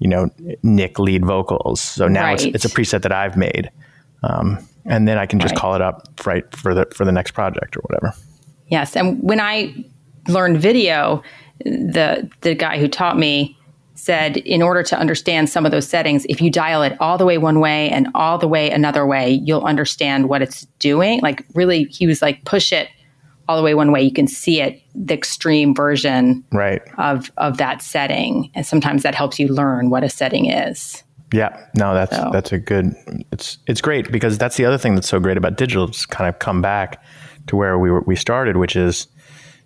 you 0.02 0.08
know, 0.08 0.28
Nick 0.64 0.98
lead 0.98 1.24
vocals. 1.24 1.80
So 1.80 2.08
now 2.08 2.24
right. 2.24 2.44
it's, 2.44 2.56
it's, 2.56 2.64
a 2.64 2.68
preset 2.68 3.02
that 3.02 3.12
I've 3.12 3.36
made. 3.36 3.70
Um, 4.24 4.58
and 4.84 5.06
then 5.06 5.16
I 5.16 5.26
can 5.26 5.38
just 5.38 5.52
right. 5.52 5.60
call 5.60 5.74
it 5.76 5.80
up 5.80 6.08
right 6.26 6.44
for 6.56 6.74
the, 6.74 6.86
for 6.92 7.04
the 7.04 7.12
next 7.12 7.30
project 7.30 7.76
or 7.76 7.80
whatever. 7.82 8.12
Yes. 8.66 8.96
And 8.96 9.22
when 9.22 9.38
I 9.38 9.72
learned 10.26 10.58
video, 10.58 11.22
the, 11.60 12.28
the 12.40 12.56
guy 12.56 12.80
who 12.80 12.88
taught 12.88 13.16
me, 13.16 13.56
said 13.94 14.38
in 14.38 14.62
order 14.62 14.82
to 14.82 14.98
understand 14.98 15.48
some 15.48 15.64
of 15.64 15.70
those 15.70 15.86
settings, 15.86 16.24
if 16.28 16.40
you 16.40 16.50
dial 16.50 16.82
it 16.82 16.96
all 16.98 17.16
the 17.16 17.24
way 17.24 17.38
one 17.38 17.60
way 17.60 17.88
and 17.90 18.08
all 18.16 18.36
the 18.36 18.48
way 18.48 18.68
another 18.68 19.06
way, 19.06 19.40
you'll 19.44 19.62
understand 19.62 20.28
what 20.28 20.42
it's 20.42 20.62
doing. 20.80 21.20
Like, 21.20 21.44
really, 21.54 21.84
he 21.84 22.08
was 22.08 22.20
like, 22.20 22.44
push 22.44 22.72
it 22.72 22.88
all 23.48 23.56
the 23.56 23.62
way 23.62 23.74
one 23.74 23.92
way. 23.92 24.02
You 24.02 24.12
can 24.12 24.26
see 24.26 24.60
it, 24.60 24.82
the 24.94 25.14
extreme 25.14 25.74
version 25.74 26.44
right. 26.52 26.82
of, 26.98 27.30
of 27.36 27.58
that 27.58 27.82
setting. 27.82 28.50
And 28.54 28.66
sometimes 28.66 29.02
that 29.02 29.14
helps 29.14 29.38
you 29.38 29.48
learn 29.48 29.90
what 29.90 30.04
a 30.04 30.08
setting 30.08 30.46
is. 30.46 31.02
Yeah, 31.32 31.66
no, 31.76 31.94
that's 31.94 32.14
so. 32.14 32.28
that's 32.30 32.52
a 32.52 32.58
good. 32.58 32.94
It's 33.32 33.56
it's 33.66 33.80
great 33.80 34.12
because 34.12 34.36
that's 34.36 34.58
the 34.58 34.66
other 34.66 34.76
thing 34.76 34.96
that's 34.96 35.08
so 35.08 35.18
great 35.18 35.38
about 35.38 35.56
digital. 35.56 35.88
It's 35.88 36.04
kind 36.04 36.28
of 36.28 36.38
come 36.40 36.60
back 36.60 37.02
to 37.46 37.56
where 37.56 37.78
we 37.78 37.90
were, 37.90 38.02
we 38.02 38.16
started, 38.16 38.58
which 38.58 38.76
is 38.76 39.06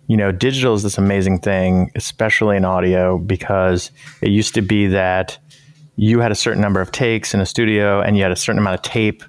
you 0.07 0.15
know, 0.15 0.31
digital 0.31 0.73
is 0.73 0.83
this 0.83 0.97
amazing 0.97 1.39
thing, 1.39 1.91
especially 1.95 2.55
in 2.55 2.65
audio, 2.65 3.17
because 3.17 3.91
it 4.21 4.29
used 4.29 4.55
to 4.55 4.61
be 4.61 4.87
that 4.87 5.37
you 5.97 6.19
had 6.19 6.31
a 6.31 6.35
certain 6.35 6.61
number 6.61 6.79
of 6.79 6.91
takes 6.91 7.33
in 7.33 7.41
a 7.41 7.45
studio 7.45 8.01
and 8.01 8.15
you 8.15 8.23
had 8.23 8.31
a 8.31 8.35
certain 8.35 8.59
amount 8.59 8.75
of 8.75 8.81
tape 8.83 9.23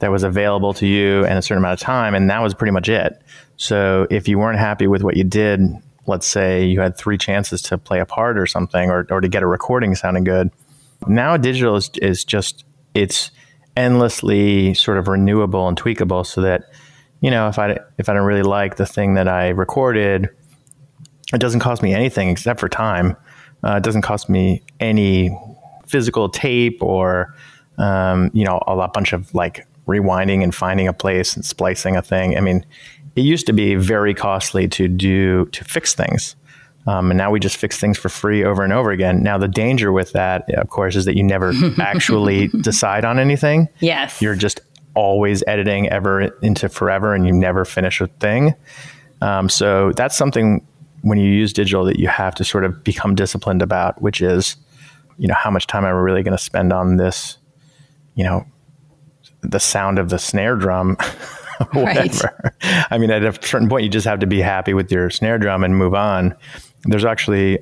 that 0.00 0.10
was 0.10 0.22
available 0.22 0.74
to 0.74 0.86
you 0.86 1.24
and 1.24 1.38
a 1.38 1.42
certain 1.42 1.58
amount 1.58 1.80
of 1.80 1.80
time, 1.80 2.14
and 2.14 2.28
that 2.30 2.40
was 2.42 2.54
pretty 2.54 2.70
much 2.70 2.88
it. 2.88 3.20
So 3.58 4.06
if 4.10 4.26
you 4.26 4.38
weren't 4.38 4.58
happy 4.58 4.86
with 4.86 5.02
what 5.02 5.16
you 5.16 5.24
did, 5.24 5.60
let's 6.06 6.26
say 6.26 6.64
you 6.64 6.80
had 6.80 6.96
three 6.96 7.18
chances 7.18 7.60
to 7.62 7.76
play 7.76 8.00
a 8.00 8.06
part 8.06 8.38
or 8.38 8.46
something 8.46 8.90
or, 8.90 9.06
or 9.10 9.20
to 9.20 9.28
get 9.28 9.42
a 9.42 9.46
recording 9.46 9.94
sounding 9.94 10.24
good. 10.24 10.50
Now 11.06 11.36
digital 11.36 11.76
is, 11.76 11.90
is 12.00 12.24
just, 12.24 12.64
it's 12.94 13.30
endlessly 13.76 14.74
sort 14.74 14.96
of 14.96 15.06
renewable 15.06 15.68
and 15.68 15.76
tweakable 15.76 16.24
so 16.24 16.40
that 16.40 16.64
you 17.20 17.30
know, 17.30 17.48
if 17.48 17.58
I 17.58 17.78
if 17.98 18.08
I 18.08 18.12
don't 18.12 18.26
really 18.26 18.42
like 18.42 18.76
the 18.76 18.86
thing 18.86 19.14
that 19.14 19.28
I 19.28 19.48
recorded, 19.48 20.28
it 21.32 21.38
doesn't 21.40 21.60
cost 21.60 21.82
me 21.82 21.92
anything 21.92 22.28
except 22.28 22.60
for 22.60 22.68
time. 22.68 23.16
Uh, 23.64 23.76
it 23.76 23.82
doesn't 23.82 24.02
cost 24.02 24.28
me 24.28 24.62
any 24.78 25.36
physical 25.86 26.28
tape 26.28 26.82
or 26.82 27.34
um, 27.78 28.30
you 28.32 28.44
know 28.44 28.58
a 28.66 28.88
bunch 28.88 29.12
of 29.12 29.34
like 29.34 29.66
rewinding 29.88 30.44
and 30.44 30.54
finding 30.54 30.86
a 30.86 30.92
place 30.92 31.34
and 31.34 31.44
splicing 31.44 31.96
a 31.96 32.02
thing. 32.02 32.36
I 32.36 32.40
mean, 32.40 32.64
it 33.18 33.24
used 33.24 33.46
to 33.46 33.52
be 33.52 33.74
very 33.74 34.14
costly 34.14 34.68
to 34.68 34.86
do 34.86 35.46
to 35.46 35.64
fix 35.64 35.92
things. 35.92 36.36
Um, 36.86 37.10
and 37.10 37.18
now 37.18 37.32
we 37.32 37.40
just 37.40 37.56
fix 37.56 37.76
things 37.76 37.98
for 37.98 38.08
free 38.08 38.44
over 38.44 38.62
and 38.62 38.72
over 38.72 38.92
again. 38.92 39.24
Now, 39.24 39.36
the 39.38 39.48
danger 39.48 39.90
with 39.90 40.12
that, 40.12 40.48
of 40.54 40.68
course, 40.68 40.94
is 40.94 41.04
that 41.04 41.16
you 41.16 41.24
never 41.24 41.52
actually 41.80 42.46
decide 42.48 43.04
on 43.04 43.18
anything. 43.18 43.68
Yes. 43.80 44.22
You're 44.22 44.36
just 44.36 44.60
always 44.94 45.42
editing 45.48 45.88
ever 45.88 46.22
into 46.42 46.68
forever 46.68 47.12
and 47.12 47.26
you 47.26 47.32
never 47.32 47.64
finish 47.64 48.00
a 48.00 48.06
thing. 48.06 48.54
Um, 49.20 49.48
so 49.48 49.90
that's 49.92 50.16
something 50.16 50.64
when 51.02 51.18
you 51.18 51.28
use 51.28 51.52
digital 51.52 51.84
that 51.86 51.98
you 51.98 52.06
have 52.06 52.36
to 52.36 52.44
sort 52.44 52.64
of 52.64 52.84
become 52.84 53.16
disciplined 53.16 53.62
about, 53.62 54.00
which 54.00 54.20
is, 54.20 54.56
you 55.18 55.26
know, 55.26 55.34
how 55.34 55.50
much 55.50 55.66
time 55.66 55.84
am 55.84 55.88
I 55.88 55.98
really 55.98 56.22
going 56.22 56.36
to 56.36 56.42
spend 56.42 56.72
on 56.72 56.96
this, 56.98 57.36
you 58.14 58.22
know, 58.22 58.46
the 59.42 59.60
sound 59.60 59.98
of 59.98 60.08
the 60.08 60.18
snare 60.18 60.54
drum, 60.54 60.96
whatever. 61.72 62.34
Right. 62.42 62.86
I 62.90 62.98
mean, 62.98 63.10
at 63.10 63.22
a 63.22 63.32
certain 63.46 63.68
point, 63.68 63.84
you 63.84 63.88
just 63.88 64.06
have 64.06 64.20
to 64.20 64.26
be 64.26 64.40
happy 64.40 64.74
with 64.74 64.90
your 64.90 65.10
snare 65.10 65.38
drum 65.38 65.64
and 65.64 65.76
move 65.76 65.94
on. 65.94 66.34
There's 66.84 67.04
actually, 67.04 67.58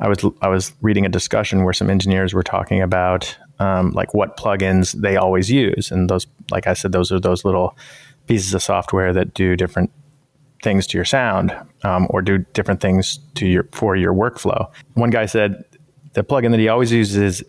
I 0.00 0.08
was 0.08 0.24
I 0.40 0.48
was 0.48 0.72
reading 0.80 1.04
a 1.04 1.08
discussion 1.08 1.64
where 1.64 1.72
some 1.72 1.90
engineers 1.90 2.34
were 2.34 2.42
talking 2.42 2.80
about 2.80 3.36
um, 3.58 3.90
like 3.90 4.14
what 4.14 4.36
plugins 4.36 4.92
they 4.92 5.16
always 5.16 5.50
use. 5.50 5.90
And 5.90 6.08
those, 6.08 6.26
like 6.50 6.66
I 6.66 6.74
said, 6.74 6.92
those 6.92 7.12
are 7.12 7.20
those 7.20 7.44
little 7.44 7.76
pieces 8.26 8.54
of 8.54 8.62
software 8.62 9.12
that 9.12 9.34
do 9.34 9.56
different 9.56 9.90
things 10.62 10.86
to 10.86 10.98
your 10.98 11.04
sound 11.04 11.56
um, 11.84 12.06
or 12.10 12.22
do 12.22 12.38
different 12.38 12.80
things 12.80 13.18
to 13.34 13.46
your 13.46 13.64
for 13.72 13.96
your 13.96 14.12
workflow. 14.12 14.70
One 14.94 15.10
guy 15.10 15.26
said 15.26 15.64
the 16.12 16.24
plugin 16.24 16.50
that 16.50 16.60
he 16.60 16.68
always 16.68 16.92
uses 16.92 17.16
is 17.16 17.44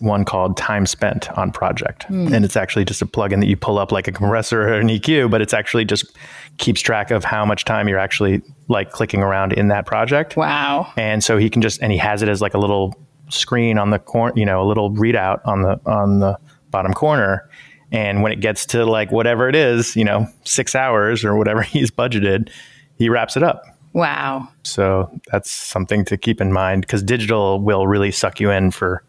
one 0.00 0.24
called 0.24 0.56
Time 0.56 0.86
Spent 0.86 1.30
on 1.38 1.50
Project, 1.50 2.06
mm. 2.08 2.32
and 2.32 2.44
it's 2.44 2.56
actually 2.56 2.84
just 2.84 3.02
a 3.02 3.06
plugin 3.06 3.40
that 3.40 3.46
you 3.46 3.56
pull 3.56 3.78
up 3.78 3.92
like 3.92 4.08
a 4.08 4.12
compressor 4.12 4.62
or 4.62 4.74
an 4.74 4.88
EQ, 4.88 5.30
but 5.30 5.40
it's 5.40 5.54
actually 5.54 5.84
just 5.84 6.16
keeps 6.58 6.80
track 6.80 7.10
of 7.10 7.24
how 7.24 7.44
much 7.44 7.64
time 7.64 7.88
you're 7.88 7.98
actually 7.98 8.42
like 8.68 8.90
clicking 8.90 9.22
around 9.22 9.52
in 9.52 9.68
that 9.68 9.86
project. 9.86 10.36
Wow! 10.36 10.92
And 10.96 11.24
so 11.24 11.38
he 11.38 11.48
can 11.50 11.62
just 11.62 11.82
and 11.82 11.92
he 11.92 11.98
has 11.98 12.22
it 12.22 12.28
as 12.28 12.40
like 12.40 12.54
a 12.54 12.58
little 12.58 12.94
screen 13.28 13.78
on 13.78 13.90
the 13.90 13.98
corner, 13.98 14.32
you 14.36 14.44
know, 14.44 14.62
a 14.62 14.66
little 14.66 14.90
readout 14.90 15.40
on 15.46 15.62
the 15.62 15.80
on 15.86 16.20
the 16.20 16.38
bottom 16.70 16.92
corner. 16.92 17.48
And 17.92 18.22
when 18.22 18.32
it 18.32 18.40
gets 18.40 18.66
to 18.66 18.84
like 18.84 19.12
whatever 19.12 19.48
it 19.48 19.54
is, 19.54 19.94
you 19.94 20.04
know, 20.04 20.26
six 20.44 20.74
hours 20.74 21.24
or 21.24 21.36
whatever 21.36 21.62
he's 21.62 21.90
budgeted, 21.90 22.50
he 22.96 23.08
wraps 23.08 23.36
it 23.36 23.42
up. 23.42 23.64
Wow. 23.92 24.48
So 24.64 25.08
that's 25.30 25.50
something 25.50 26.04
to 26.06 26.16
keep 26.16 26.40
in 26.40 26.52
mind 26.52 26.82
because 26.82 27.02
digital 27.02 27.60
will 27.60 27.86
really 27.86 28.10
suck 28.10 28.40
you 28.40 28.50
in 28.50 28.72
for 28.72 29.04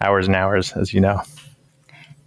hours 0.00 0.26
and 0.26 0.36
hours, 0.36 0.72
as 0.72 0.92
you 0.92 1.00
know. 1.00 1.22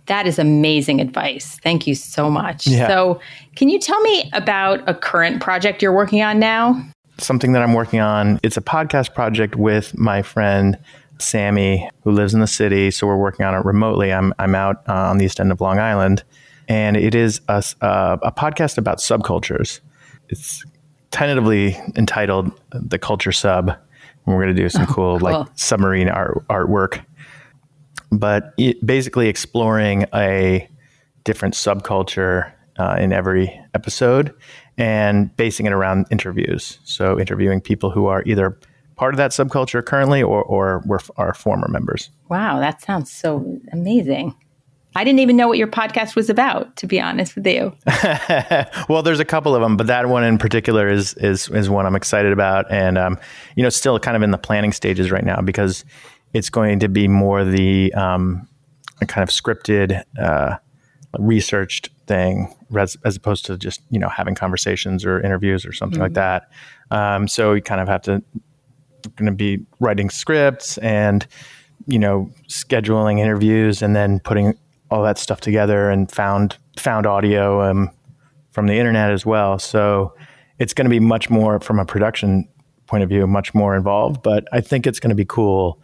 That 0.07 0.27
is 0.27 0.39
amazing 0.39 0.99
advice. 0.99 1.59
Thank 1.63 1.87
you 1.87 1.95
so 1.95 2.29
much. 2.29 2.67
Yeah. 2.67 2.87
So, 2.87 3.21
can 3.55 3.69
you 3.69 3.79
tell 3.79 4.01
me 4.01 4.29
about 4.33 4.87
a 4.89 4.93
current 4.93 5.41
project 5.41 5.81
you're 5.81 5.93
working 5.93 6.21
on 6.21 6.39
now? 6.39 6.83
Something 7.17 7.53
that 7.53 7.61
I'm 7.61 7.73
working 7.73 7.99
on. 7.99 8.39
It's 8.43 8.57
a 8.57 8.61
podcast 8.61 9.13
project 9.13 9.55
with 9.55 9.97
my 9.97 10.21
friend 10.21 10.77
Sammy, 11.21 11.89
who 12.03 12.11
lives 12.11 12.33
in 12.33 12.39
the 12.39 12.47
city. 12.47 12.91
So 12.91 13.07
we're 13.07 13.17
working 13.17 13.45
on 13.45 13.53
it 13.53 13.63
remotely. 13.65 14.11
I'm, 14.11 14.33
I'm 14.39 14.55
out 14.55 14.83
uh, 14.87 14.93
on 14.93 15.17
the 15.17 15.25
east 15.25 15.39
end 15.39 15.51
of 15.51 15.61
Long 15.61 15.79
Island. 15.79 16.23
And 16.67 16.97
it 16.97 17.15
is 17.15 17.41
a, 17.47 17.63
uh, 17.81 18.17
a 18.21 18.31
podcast 18.31 18.77
about 18.77 18.97
subcultures. 18.97 19.81
It's 20.29 20.63
tentatively 21.11 21.77
entitled 21.95 22.51
The 22.71 22.99
Culture 22.99 23.31
Sub. 23.31 23.69
And 23.69 24.35
we're 24.35 24.43
going 24.43 24.55
to 24.55 24.61
do 24.61 24.69
some 24.69 24.83
oh, 24.83 24.85
cool, 24.85 25.19
cool, 25.19 25.19
like 25.19 25.47
submarine 25.55 26.09
art, 26.09 26.47
artwork. 26.47 27.03
But 28.11 28.53
it, 28.57 28.85
basically 28.85 29.27
exploring 29.27 30.05
a 30.13 30.67
different 31.23 31.53
subculture 31.53 32.51
uh, 32.77 32.97
in 32.99 33.13
every 33.13 33.59
episode 33.73 34.33
and 34.77 35.35
basing 35.37 35.65
it 35.65 35.73
around 35.73 36.07
interviews. 36.11 36.79
So 36.83 37.19
interviewing 37.19 37.61
people 37.61 37.91
who 37.91 38.07
are 38.07 38.23
either 38.25 38.57
part 38.95 39.13
of 39.13 39.17
that 39.17 39.31
subculture 39.31 39.83
currently 39.85 40.21
or, 40.21 40.43
or 40.43 40.83
were 40.85 40.99
are 41.17 41.33
former 41.33 41.67
members. 41.67 42.09
Wow, 42.29 42.59
that 42.59 42.81
sounds 42.81 43.11
so 43.11 43.59
amazing. 43.71 44.35
I 44.93 45.03
didn't 45.05 45.19
even 45.19 45.37
know 45.37 45.47
what 45.47 45.57
your 45.57 45.67
podcast 45.67 46.15
was 46.15 46.29
about, 46.29 46.75
to 46.77 46.87
be 46.87 46.99
honest 46.99 47.35
with 47.35 47.47
you. 47.47 47.73
well, 48.89 49.01
there's 49.01 49.21
a 49.21 49.25
couple 49.25 49.55
of 49.55 49.61
them, 49.61 49.77
but 49.77 49.87
that 49.87 50.09
one 50.09 50.23
in 50.23 50.37
particular 50.37 50.89
is 50.89 51.13
is 51.15 51.47
is 51.49 51.69
one 51.69 51.85
I'm 51.85 51.95
excited 51.95 52.33
about, 52.33 52.69
and 52.69 52.97
um, 52.97 53.17
you 53.55 53.63
know, 53.63 53.69
still 53.69 53.97
kind 53.99 54.17
of 54.17 54.23
in 54.23 54.31
the 54.31 54.37
planning 54.37 54.73
stages 54.73 55.09
right 55.09 55.23
now 55.23 55.39
because 55.41 55.85
it's 56.33 56.49
going 56.49 56.79
to 56.79 56.89
be 56.89 57.07
more 57.07 57.43
the 57.43 57.93
um, 57.93 58.47
kind 59.07 59.23
of 59.23 59.29
scripted, 59.29 60.03
uh, 60.19 60.57
researched 61.19 61.89
thing, 62.07 62.53
as, 62.77 62.97
as, 63.03 63.15
opposed 63.15 63.45
to 63.45 63.57
just 63.57 63.81
you 63.89 63.99
know 63.99 64.09
having 64.09 64.35
conversations 64.35 65.05
or 65.05 65.19
interviews 65.19 65.65
or 65.65 65.73
something 65.73 65.95
mm-hmm. 65.95 66.03
like 66.03 66.13
that. 66.13 66.49
Um, 66.89 67.27
so 67.27 67.53
we 67.53 67.61
kind 67.61 67.81
of 67.81 67.87
have 67.87 68.01
to 68.03 68.23
going 69.15 69.25
to 69.25 69.31
be 69.31 69.65
writing 69.79 70.09
scripts 70.09 70.77
and 70.79 71.25
you 71.87 71.97
know 71.97 72.29
scheduling 72.47 73.19
interviews 73.19 73.81
and 73.81 73.95
then 73.95 74.19
putting 74.19 74.57
all 74.89 75.03
that 75.03 75.17
stuff 75.17 75.41
together 75.41 75.89
and 75.89 76.11
found 76.11 76.57
found 76.77 77.05
audio 77.05 77.61
um, 77.61 77.89
from 78.51 78.67
the 78.67 78.73
internet 78.73 79.11
as 79.11 79.25
well. 79.25 79.57
So 79.59 80.13
it's 80.59 80.73
going 80.73 80.85
to 80.85 80.89
be 80.89 80.99
much 80.99 81.29
more 81.29 81.59
from 81.59 81.79
a 81.79 81.85
production 81.85 82.47
point 82.87 83.03
of 83.03 83.09
view, 83.09 83.25
much 83.25 83.53
more 83.53 83.75
involved. 83.75 84.21
But 84.21 84.47
I 84.51 84.61
think 84.61 84.85
it's 84.85 84.99
going 84.99 85.09
to 85.09 85.15
be 85.15 85.25
cool 85.25 85.81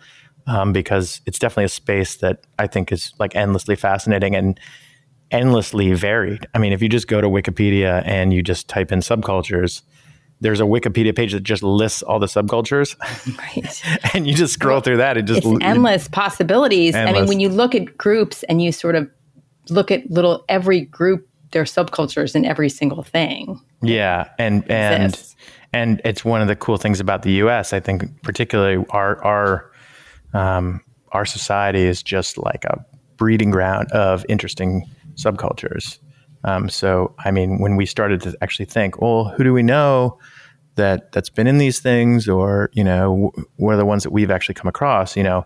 um, 0.47 0.73
because 0.73 1.21
it's 1.25 1.37
definitely 1.37 1.65
a 1.65 1.69
space 1.69 2.15
that 2.15 2.45
I 2.57 2.67
think 2.67 2.91
is 2.91 3.13
like 3.19 3.35
endlessly 3.35 3.75
fascinating 3.75 4.35
and 4.35 4.59
endlessly 5.29 5.93
varied. 5.93 6.47
I 6.53 6.59
mean, 6.59 6.73
if 6.73 6.81
you 6.81 6.89
just 6.89 7.07
go 7.07 7.21
to 7.21 7.27
Wikipedia 7.27 8.01
and 8.05 8.33
you 8.33 8.41
just 8.41 8.67
type 8.67 8.91
in 8.91 8.99
subcultures, 8.99 9.81
there's 10.39 10.59
a 10.59 10.63
Wikipedia 10.63 11.15
page 11.15 11.33
that 11.33 11.43
just 11.43 11.63
lists 11.63 12.01
all 12.03 12.19
the 12.19 12.27
subcultures. 12.27 12.95
Right. 13.37 14.13
and 14.13 14.27
you 14.27 14.33
just 14.33 14.53
scroll 14.53 14.75
well, 14.75 14.81
through 14.81 14.97
that. 14.97 15.17
It 15.17 15.23
just 15.23 15.45
it's 15.45 15.57
endless 15.61 16.07
possibilities. 16.07 16.95
Endless. 16.95 17.15
I 17.15 17.19
mean, 17.19 17.27
when 17.27 17.39
you 17.39 17.49
look 17.49 17.75
at 17.75 17.97
groups 17.97 18.43
and 18.43 18.61
you 18.61 18.71
sort 18.71 18.95
of 18.95 19.09
look 19.69 19.91
at 19.91 20.09
little 20.09 20.45
every 20.47 20.81
group, 20.81 21.27
there 21.51 21.61
are 21.61 21.65
subcultures 21.65 22.35
in 22.35 22.45
every 22.45 22.69
single 22.69 23.03
thing. 23.03 23.59
Yeah. 23.81 24.29
And 24.37 24.69
and 24.69 25.17
and 25.73 26.01
it's 26.05 26.23
one 26.23 26.41
of 26.41 26.47
the 26.47 26.55
cool 26.55 26.77
things 26.77 26.99
about 26.99 27.23
the 27.23 27.31
US. 27.31 27.73
I 27.73 27.79
think 27.79 28.21
particularly 28.21 28.85
our 28.91 29.23
our 29.23 29.71
um, 30.33 30.81
our 31.11 31.25
society 31.25 31.83
is 31.83 32.03
just 32.03 32.37
like 32.37 32.65
a 32.65 32.83
breeding 33.17 33.51
ground 33.51 33.91
of 33.91 34.25
interesting 34.29 34.83
subcultures. 35.15 35.99
Um, 36.43 36.69
so, 36.69 37.13
I 37.25 37.31
mean, 37.31 37.59
when 37.59 37.75
we 37.75 37.85
started 37.85 38.21
to 38.21 38.37
actually 38.41 38.65
think, 38.65 39.01
well, 39.01 39.25
who 39.25 39.43
do 39.43 39.53
we 39.53 39.63
know 39.63 40.19
that 40.75 41.11
that's 41.11 41.29
been 41.29 41.47
in 41.47 41.57
these 41.57 41.79
things, 41.79 42.29
or 42.29 42.69
you 42.73 42.83
know, 42.83 43.31
what 43.57 43.73
are 43.73 43.77
the 43.77 43.85
ones 43.85 44.03
that 44.03 44.11
we've 44.11 44.31
actually 44.31 44.55
come 44.55 44.67
across? 44.67 45.17
You 45.17 45.23
know, 45.23 45.45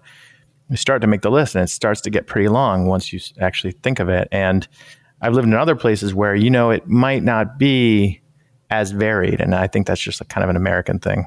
we 0.69 0.75
start 0.75 1.01
to 1.01 1.07
make 1.07 1.21
the 1.21 1.31
list, 1.31 1.55
and 1.55 1.63
it 1.63 1.69
starts 1.69 2.01
to 2.01 2.09
get 2.09 2.27
pretty 2.27 2.49
long 2.49 2.87
once 2.87 3.11
you 3.11 3.19
actually 3.39 3.71
think 3.83 3.99
of 3.99 4.09
it. 4.09 4.27
And 4.31 4.67
I've 5.21 5.33
lived 5.33 5.47
in 5.47 5.53
other 5.53 5.75
places 5.75 6.13
where 6.13 6.35
you 6.35 6.49
know 6.49 6.69
it 6.69 6.87
might 6.87 7.23
not 7.23 7.57
be 7.57 8.21
as 8.69 8.91
varied, 8.91 9.41
and 9.41 9.55
I 9.55 9.67
think 9.67 9.87
that's 9.87 10.01
just 10.01 10.21
a 10.21 10.25
kind 10.25 10.43
of 10.43 10.49
an 10.49 10.55
American 10.55 10.99
thing. 10.99 11.25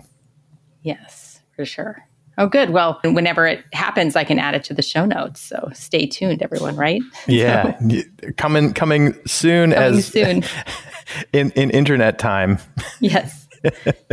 Yes, 0.83 1.41
for 1.57 1.65
sure. 1.65 2.07
Oh, 2.37 2.49
good. 2.49 2.71
Well, 2.71 2.99
whenever 3.05 3.47
it 3.47 3.65
happens, 3.73 4.17
I 4.17 4.25
can 4.25 4.39
add 4.39 4.55
it 4.55 4.65
to 4.65 4.75
the 4.75 4.83
show 4.83 5.05
notes. 5.05 5.41
So 5.41 5.71
stay 5.73 6.07
tuned, 6.07 6.43
everyone. 6.43 6.77
Right? 6.77 7.01
Yeah, 7.27 7.79
so, 7.79 8.03
coming 8.37 8.73
coming 8.73 9.15
soon 9.27 9.73
coming 9.73 9.99
as 9.99 10.07
soon 10.07 10.45
in 11.33 11.51
in 11.53 11.71
internet 11.71 12.19
time. 12.19 12.59
yes. 13.01 13.47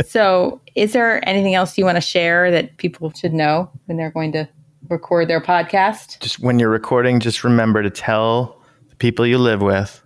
so, 0.06 0.60
is 0.74 0.92
there 0.92 1.26
anything 1.28 1.54
else 1.54 1.76
you 1.76 1.84
want 1.84 1.96
to 1.96 2.02
share 2.02 2.50
that 2.50 2.76
people 2.78 3.12
should 3.12 3.34
know 3.34 3.70
when 3.86 3.96
they're 3.96 4.10
going 4.10 4.32
to 4.32 4.48
record 4.88 5.28
their 5.28 5.40
podcast? 5.40 6.20
Just 6.20 6.38
when 6.38 6.58
you're 6.58 6.70
recording, 6.70 7.20
just 7.20 7.44
remember 7.44 7.82
to 7.82 7.90
tell 7.90 8.62
the 8.88 8.96
people 8.96 9.26
you 9.26 9.38
live 9.38 9.60
with 9.60 10.02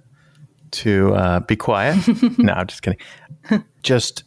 to 0.72 1.14
uh, 1.14 1.40
be 1.40 1.54
quiet. 1.54 1.96
no, 2.38 2.54
I'm 2.54 2.66
just 2.66 2.82
kidding. 2.82 2.98
just 3.82 4.24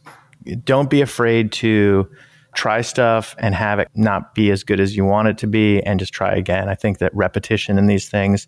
don't 0.64 0.90
be 0.90 1.02
afraid 1.02 1.52
to 1.52 2.10
try 2.56 2.82
stuff 2.82 3.36
and 3.40 3.54
have 3.56 3.80
it 3.80 3.90
not 3.96 4.34
be 4.34 4.52
as 4.52 4.64
good 4.64 4.80
as 4.80 4.96
you 4.96 5.06
want 5.06 5.28
it 5.28 5.38
to 5.40 5.48
be 5.48 5.82
and 5.84 6.00
just 6.00 6.14
try 6.14 6.34
again. 6.34 6.70
I 6.70 6.76
think 6.76 6.98
that 7.00 7.16
repetition 7.16 7.78
in 7.78 7.88
these 7.88 8.10
things, 8.10 8.48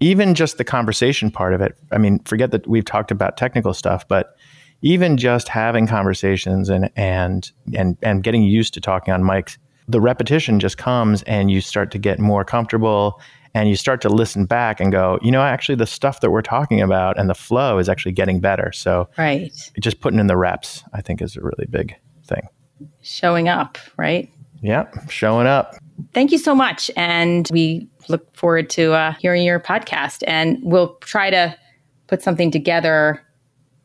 even 0.00 0.34
just 0.34 0.58
the 0.58 0.64
conversation 0.64 1.30
part 1.30 1.54
of 1.54 1.60
it, 1.60 1.76
I 1.90 1.98
mean, 1.98 2.20
forget 2.20 2.50
that 2.52 2.66
we've 2.66 2.84
talked 2.84 3.10
about 3.10 3.36
technical 3.36 3.74
stuff, 3.74 4.06
but 4.06 4.36
even 4.82 5.16
just 5.16 5.48
having 5.48 5.86
conversations 5.86 6.68
and 6.68 6.90
and 6.94 7.50
and 7.74 7.96
and 8.02 8.22
getting 8.22 8.42
used 8.42 8.74
to 8.74 8.80
talking 8.80 9.12
on 9.12 9.22
mics, 9.22 9.58
the 9.88 10.00
repetition 10.00 10.60
just 10.60 10.78
comes 10.78 11.22
and 11.24 11.50
you 11.50 11.60
start 11.60 11.90
to 11.92 11.98
get 11.98 12.20
more 12.20 12.44
comfortable 12.44 13.20
and 13.54 13.68
you 13.68 13.74
start 13.74 14.00
to 14.02 14.08
listen 14.08 14.44
back 14.44 14.78
and 14.78 14.92
go, 14.92 15.18
you 15.22 15.32
know, 15.32 15.42
actually 15.42 15.74
the 15.74 15.86
stuff 15.86 16.20
that 16.20 16.30
we're 16.30 16.42
talking 16.42 16.80
about 16.80 17.18
and 17.18 17.28
the 17.28 17.34
flow 17.34 17.78
is 17.78 17.88
actually 17.88 18.12
getting 18.12 18.38
better. 18.40 18.70
So 18.72 19.08
right. 19.16 19.50
just 19.80 20.00
putting 20.00 20.20
in 20.20 20.26
the 20.28 20.36
reps, 20.36 20.84
I 20.92 21.00
think 21.00 21.22
is 21.22 21.34
a 21.34 21.40
really 21.40 21.66
big 21.68 21.96
thing 22.24 22.46
showing 23.02 23.48
up, 23.48 23.78
right? 23.96 24.30
Yep, 24.62 25.10
showing 25.10 25.46
up. 25.46 25.76
Thank 26.14 26.32
you 26.32 26.38
so 26.38 26.54
much. 26.54 26.90
And 26.96 27.48
we 27.52 27.88
look 28.08 28.34
forward 28.36 28.70
to 28.70 28.92
uh, 28.92 29.12
hearing 29.14 29.44
your 29.44 29.60
podcast. 29.60 30.22
And 30.26 30.58
we'll 30.62 30.94
try 30.96 31.30
to 31.30 31.56
put 32.06 32.22
something 32.22 32.50
together 32.50 33.22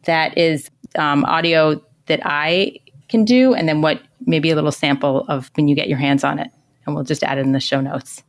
that 0.06 0.38
is 0.38 0.70
um, 0.98 1.26
audio 1.26 1.82
that 2.08 2.22
I 2.24 2.78
can 3.10 3.26
do, 3.26 3.54
and 3.54 3.68
then 3.68 3.82
what 3.82 4.02
maybe 4.26 4.50
a 4.50 4.56
little 4.56 4.72
sample 4.72 5.26
of 5.28 5.52
when 5.56 5.68
you 5.68 5.76
get 5.76 5.88
your 5.88 5.98
hands 5.98 6.24
on 6.24 6.40
it. 6.40 6.50
And 6.86 6.96
we'll 6.96 7.04
just 7.04 7.24
add 7.24 7.38
it 7.38 7.42
in 7.42 7.54
the 7.54 7.60
show 7.60 7.80
notes. 7.80 8.24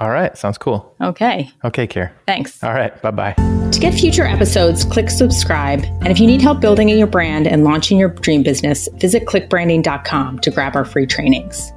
All 0.00 0.10
right. 0.10 0.36
Sounds 0.36 0.56
cool. 0.56 0.94
Okay. 1.00 1.50
Okay, 1.62 1.86
Keir. 1.86 2.12
Thanks. 2.26 2.62
All 2.64 2.72
right. 2.72 3.00
Bye 3.02 3.10
bye. 3.10 3.32
To 3.72 3.78
get 3.78 3.92
future 3.92 4.24
episodes, 4.24 4.84
click 4.84 5.10
subscribe. 5.10 5.84
And 5.84 6.08
if 6.08 6.18
you 6.18 6.26
need 6.26 6.40
help 6.40 6.60
building 6.60 6.88
your 6.88 7.06
brand 7.06 7.46
and 7.46 7.64
launching 7.64 7.98
your 7.98 8.08
dream 8.08 8.42
business, 8.42 8.88
visit 8.94 9.26
clickbranding.com 9.26 10.38
to 10.40 10.50
grab 10.50 10.74
our 10.74 10.84
free 10.84 11.06
trainings. 11.06 11.70